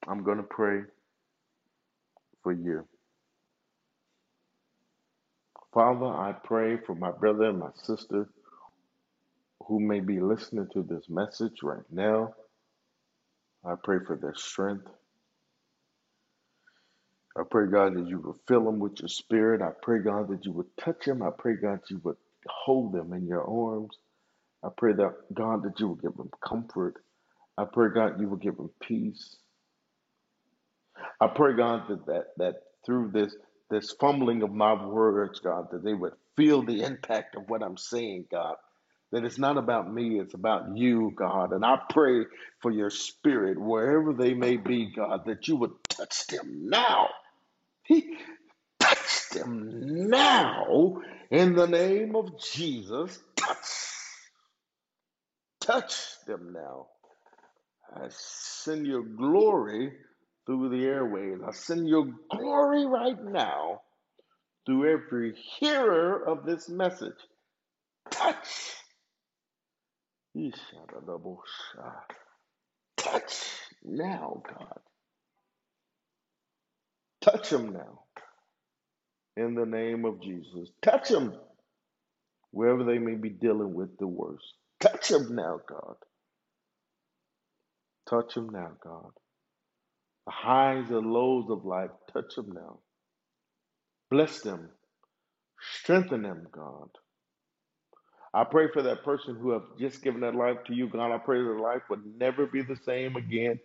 I'm 0.07 0.23
going 0.23 0.37
to 0.37 0.43
pray 0.43 0.81
for 2.43 2.53
you. 2.53 2.87
Father, 5.73 6.05
I 6.07 6.33
pray 6.43 6.77
for 6.85 6.95
my 6.95 7.11
brother 7.11 7.45
and 7.45 7.59
my 7.59 7.71
sister 7.83 8.29
who 9.67 9.79
may 9.79 10.01
be 10.01 10.19
listening 10.19 10.67
to 10.73 10.83
this 10.83 11.05
message 11.09 11.63
right 11.63 11.85
now. 11.91 12.33
I 13.65 13.75
pray 13.83 13.99
for 14.05 14.17
their 14.17 14.35
strength. 14.35 14.87
I 17.37 17.41
pray, 17.49 17.67
God, 17.67 17.95
that 17.95 18.07
you 18.07 18.19
would 18.19 18.37
fill 18.47 18.65
them 18.65 18.79
with 18.79 18.99
your 18.99 19.09
spirit. 19.09 19.61
I 19.61 19.71
pray, 19.81 19.99
God, 19.99 20.29
that 20.29 20.45
you 20.45 20.51
would 20.53 20.77
touch 20.77 21.05
them. 21.05 21.23
I 21.23 21.31
pray, 21.37 21.55
God, 21.55 21.79
you 21.89 21.99
would 22.03 22.17
hold 22.47 22.93
them 22.93 23.13
in 23.13 23.27
your 23.27 23.43
arms. 23.43 23.97
I 24.63 24.69
pray 24.75 24.93
that, 24.93 25.15
God, 25.33 25.63
that 25.63 25.79
you 25.79 25.87
will 25.87 25.95
give 25.95 26.15
them 26.15 26.29
comfort. 26.47 26.95
I 27.57 27.65
pray, 27.65 27.89
God, 27.93 28.19
you 28.21 28.29
will 28.29 28.37
give 28.37 28.57
them 28.57 28.69
peace. 28.81 29.35
I 31.19 31.27
pray, 31.27 31.55
God, 31.55 31.87
that, 31.89 32.05
that, 32.05 32.25
that 32.37 32.55
through 32.85 33.11
this, 33.13 33.35
this 33.71 33.91
fumbling 33.99 34.43
of 34.43 34.51
my 34.51 34.73
words, 34.85 35.39
God, 35.39 35.67
that 35.71 35.83
they 35.83 35.93
would 35.93 36.13
feel 36.37 36.63
the 36.63 36.83
impact 36.83 37.35
of 37.35 37.43
what 37.49 37.63
I'm 37.63 37.77
saying, 37.77 38.25
God. 38.31 38.55
That 39.11 39.25
it's 39.25 39.39
not 39.39 39.57
about 39.57 39.93
me, 39.93 40.19
it's 40.19 40.33
about 40.33 40.75
you, 40.77 41.11
God. 41.15 41.51
And 41.53 41.65
I 41.65 41.79
pray 41.89 42.25
for 42.61 42.71
your 42.71 42.89
spirit, 42.89 43.59
wherever 43.59 44.13
they 44.13 44.33
may 44.33 44.57
be, 44.57 44.91
God, 44.95 45.25
that 45.27 45.47
you 45.47 45.55
would 45.57 45.71
touch 45.89 46.27
them 46.27 46.69
now 46.69 47.09
he 47.83 48.17
touched 48.79 49.33
them 49.33 50.09
now 50.09 51.01
in 51.31 51.55
the 51.55 51.67
name 51.67 52.15
of 52.15 52.39
Jesus. 52.41 53.19
Touch. 53.35 53.67
Touch 55.61 55.95
them 56.27 56.53
now. 56.53 56.87
I 57.95 58.07
send 58.09 58.87
your 58.87 59.03
glory 59.03 59.93
through 60.45 60.69
the 60.69 60.85
airways. 60.85 61.39
I 61.47 61.51
send 61.51 61.87
your 61.87 62.07
glory 62.31 62.85
right 62.85 63.21
now 63.23 63.81
through 64.65 64.91
every 64.91 65.35
hearer 65.59 66.23
of 66.27 66.45
this 66.45 66.69
message. 66.69 67.13
Touch. 68.11 68.73
Touch 72.97 73.51
now, 73.83 74.41
God. 74.47 74.79
Touch 77.23 77.51
them 77.51 77.73
now 77.73 78.01
in 79.37 79.55
the 79.55 79.65
name 79.65 80.05
of 80.05 80.21
Jesus. 80.21 80.69
Touch 80.83 81.09
them 81.09 81.33
wherever 82.51 82.83
they 82.83 82.99
may 82.99 83.15
be 83.15 83.29
dealing 83.29 83.73
with 83.73 83.97
the 83.99 84.07
worst. 84.07 84.45
Touch 84.81 85.09
them 85.09 85.35
now, 85.35 85.59
God. 85.67 85.95
Touch 88.09 88.35
them 88.35 88.49
now, 88.51 88.71
God. 88.83 89.11
The 90.27 90.33
highs 90.33 90.91
and 90.91 91.11
lows 91.11 91.47
of 91.49 91.65
life, 91.65 91.91
touch 92.13 92.35
them 92.35 92.51
now. 92.53 92.79
Bless 94.11 94.41
them. 94.41 94.69
Strengthen 95.81 96.23
them, 96.23 96.47
God. 96.51 96.89
I 98.33 98.45
pray 98.45 98.67
for 98.73 98.83
that 98.83 99.03
person 99.05 99.37
who 99.41 99.51
have 99.51 99.63
just 99.79 100.03
given 100.03 100.21
that 100.21 100.35
life 100.35 100.57
to 100.67 100.75
you, 100.75 100.89
God. 100.89 101.13
I 101.13 101.19
pray 101.19 101.39
their 101.39 101.59
life 101.59 101.83
would 101.89 102.03
never 102.17 102.47
be 102.47 102.63
the 102.63 102.77
same 102.85 103.15
again, 103.17 103.59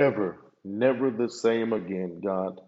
ever. 0.00 0.51
Never 0.64 1.10
the 1.10 1.28
same 1.30 1.72
again, 1.72 2.20
God. 2.24 2.60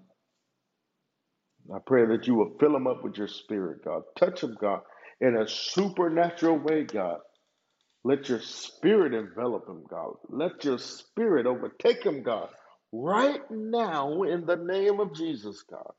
I 1.75 1.79
pray 1.87 2.07
that 2.07 2.27
you 2.27 2.35
will 2.35 2.57
fill 2.61 2.73
them 2.73 2.87
up 2.87 3.05
with 3.05 3.17
your 3.17 3.29
spirit, 3.29 3.85
God. 3.85 4.03
Touch 4.19 4.41
them, 4.43 4.57
God, 4.61 4.81
in 5.21 5.37
a 5.37 5.49
supernatural 5.49 6.59
way, 6.59 6.85
God. 6.85 7.19
Let 8.05 8.29
your 8.29 8.41
spirit 8.41 9.15
envelop 9.15 9.67
them, 9.67 9.85
God. 9.89 10.15
Let 10.29 10.65
your 10.65 10.79
spirit 10.79 11.47
overtake 11.47 12.03
them, 12.05 12.23
God, 12.23 12.49
right 12.93 13.41
now 13.51 14.23
in 14.23 14.47
the 14.47 14.57
name 14.57 15.01
of 15.01 15.15
Jesus, 15.15 15.63
God. 15.71 15.93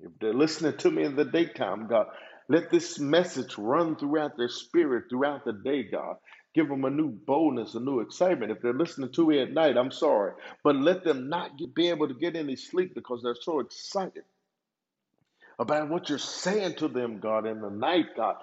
If 0.00 0.12
they're 0.20 0.34
listening 0.34 0.76
to 0.78 0.90
me 0.90 1.04
in 1.04 1.16
the 1.16 1.24
daytime, 1.24 1.88
God, 1.88 2.06
let 2.48 2.70
this 2.70 2.98
message 2.98 3.58
run 3.58 3.96
throughout 3.96 4.36
their 4.36 4.48
spirit 4.48 5.04
throughout 5.10 5.44
the 5.44 5.52
day, 5.52 5.84
God, 5.90 6.16
Give 6.54 6.68
them 6.68 6.84
a 6.84 6.90
new 6.90 7.10
boldness, 7.10 7.74
a 7.76 7.80
new 7.80 8.00
excitement. 8.00 8.52
If 8.52 8.60
they're 8.62 8.74
listening 8.74 9.12
to 9.12 9.26
me 9.28 9.40
at 9.40 9.52
night, 9.52 9.76
I'm 9.76 9.92
sorry. 9.92 10.32
But 10.64 10.76
let 10.76 11.04
them 11.04 11.28
not 11.28 11.58
get, 11.58 11.74
be 11.74 11.90
able 11.90 12.08
to 12.08 12.14
get 12.14 12.36
any 12.36 12.56
sleep 12.56 12.94
because 12.94 13.22
they're 13.22 13.36
so 13.40 13.60
excited 13.60 14.24
about 15.58 15.90
what 15.90 16.08
you're 16.10 16.18
saying 16.18 16.76
to 16.76 16.88
them, 16.88 17.20
God, 17.20 17.46
in 17.46 17.60
the 17.62 17.70
night, 17.70 18.06
God. 18.16 18.36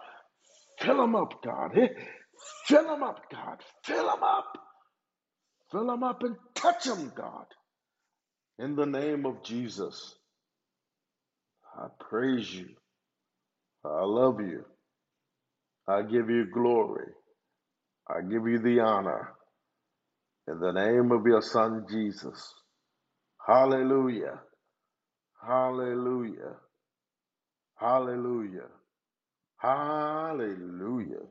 Fill 0.80 0.98
them 0.98 1.16
up, 1.16 1.44
God. 1.44 1.72
Fill 2.66 2.84
them 2.88 3.04
up, 3.04 3.22
God. 3.32 3.64
Fill 3.84 4.06
them 4.08 4.24
up. 4.24 4.58
Fill 5.72 5.88
them 5.88 6.04
up 6.04 6.24
and 6.24 6.36
touch 6.56 6.86
them, 6.86 7.12
God. 7.16 7.46
In 8.60 8.76
the 8.76 8.86
name 8.88 9.26
of 9.26 9.44
Jesus, 9.44 10.16
I 11.78 11.88
praise 12.10 12.54
you. 12.54 12.70
I 13.86 14.04
love 14.06 14.42
you. 14.42 14.66
I 15.88 16.04
give 16.04 16.30
you 16.30 16.48
glory. 16.54 17.08
I 18.10 18.22
give 18.22 18.48
you 18.48 18.60
the 18.60 18.82
honor. 18.82 19.34
In 20.48 20.60
the 20.60 20.72
name 20.72 21.12
of 21.12 21.26
your 21.26 21.42
Son, 21.42 21.86
Jesus. 21.90 22.54
Hallelujah. 23.46 24.42
Hallelujah. 25.46 26.56
Hallelujah. 27.80 28.70
Hallelujah. 29.58 31.26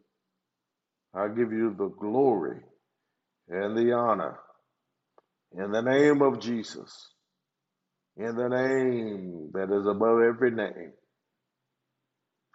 I 1.15 1.29
give 1.29 1.53
you 1.53 1.75
the 1.79 1.89
glory 1.89 2.61
and 3.49 3.77
the 3.77 3.93
honor. 3.93 4.39
In 5.57 5.73
the 5.73 5.83
name 5.83 6.23
of 6.23 6.41
Jesus. 6.41 7.09
In 8.17 8.37
the 8.37 8.49
name 8.49 9.51
that 9.55 9.71
is 9.73 9.87
above 9.87 10.21
every 10.23 10.51
name. 10.51 10.93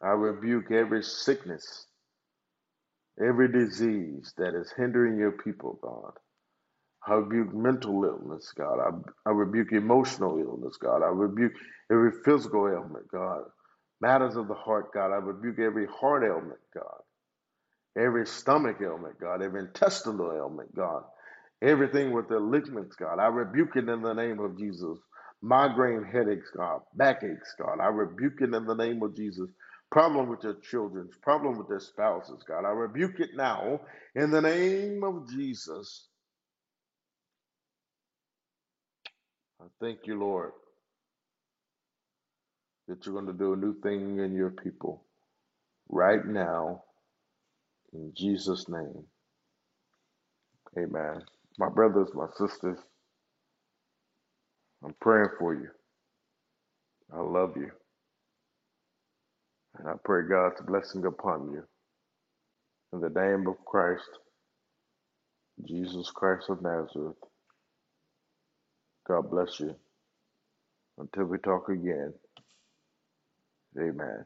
I 0.04 0.10
rebuke 0.10 0.72
every 0.72 1.04
sickness, 1.04 1.88
every 3.20 3.52
disease 3.52 4.34
that 4.38 4.56
is 4.56 4.74
hindering 4.78 5.18
your 5.18 5.34
people, 5.34 5.80
God. 5.82 6.14
I 7.08 7.16
rebuke 7.16 7.54
mental 7.54 8.04
illness, 8.06 8.54
God. 8.58 8.80
I, 8.80 9.30
I 9.30 9.34
rebuke 9.34 9.72
emotional 9.74 10.40
illness, 10.40 10.78
God. 10.78 11.04
I 11.04 11.08
rebuke 11.08 11.54
every 11.92 12.12
physical 12.26 12.68
ailment, 12.70 13.08
God. 13.12 13.44
Matters 14.02 14.36
of 14.36 14.48
the 14.48 14.56
heart, 14.56 14.94
God. 14.94 15.12
I 15.12 15.18
rebuke 15.18 15.60
every 15.60 15.88
heart 15.88 16.24
ailment, 16.24 16.60
God. 16.76 17.00
Every 17.98 18.28
stomach 18.28 18.78
ailment, 18.82 19.20
God. 19.22 19.44
Every 19.44 19.62
intestinal 19.62 20.34
ailment, 20.36 20.76
God. 20.76 21.04
Everything 21.64 22.14
with 22.14 22.30
the 22.30 22.40
ligaments, 22.40 22.98
God. 22.98 23.20
I 23.20 23.28
rebuke 23.28 23.78
it 23.78 23.90
in 23.90 24.02
the 24.02 24.14
name 24.14 24.40
of 24.40 24.58
Jesus. 24.60 24.98
Migraine 25.44 26.06
headaches, 26.06 26.52
God. 26.58 26.82
Backaches, 26.96 27.56
God. 27.60 27.80
I 27.82 27.88
rebuke 27.88 28.42
it 28.42 28.54
in 28.56 28.66
the 28.66 28.76
name 28.76 29.04
of 29.04 29.16
Jesus. 29.16 29.50
Problem 29.92 30.30
with 30.30 30.42
their 30.42 30.56
children, 30.56 31.10
problem 31.24 31.58
with 31.58 31.70
their 31.70 31.80
spouses, 31.82 32.44
God. 32.48 32.66
I 32.66 32.72
rebuke 32.72 33.20
it 33.22 33.32
now 33.36 33.82
in 34.16 34.32
the 34.32 34.42
name 34.42 35.04
of 35.04 35.30
Jesus. 35.30 36.08
I 39.62 39.66
thank 39.82 40.00
you, 40.06 40.20
Lord, 40.20 40.52
that 42.88 43.06
you're 43.06 43.16
going 43.16 43.28
to 43.28 43.34
do 43.34 43.54
a 43.54 43.58
new 43.58 43.80
thing 43.82 44.20
in 44.20 44.36
your 44.36 44.52
people 44.52 45.06
right 45.90 46.26
now 46.26 46.84
in 47.94 48.14
Jesus' 48.16 48.68
name. 48.70 49.06
Amen. 50.78 51.24
My 51.60 51.70
brothers, 51.70 52.10
my 52.16 52.28
sisters, 52.38 52.80
I'm 54.84 54.96
praying 55.02 55.30
for 55.40 55.56
you. 55.56 55.70
I 57.14 57.22
love 57.22 57.54
you. 57.58 57.72
And 59.82 59.90
I 59.90 59.96
pray 60.06 60.24
God's 60.30 60.62
blessing 60.68 61.06
upon 61.08 61.52
you. 61.54 61.64
In 62.94 63.02
the 63.02 63.10
name 63.10 63.48
of 63.48 63.64
Christ, 63.66 64.10
Jesus 65.68 66.12
Christ 66.12 66.46
of 66.50 66.62
Nazareth, 66.62 67.18
God 69.08 69.32
bless 69.32 69.60
you. 69.60 69.76
Until 71.00 71.26
we 71.26 71.40
talk 71.40 71.70
again, 71.70 72.14
amen. 73.80 74.26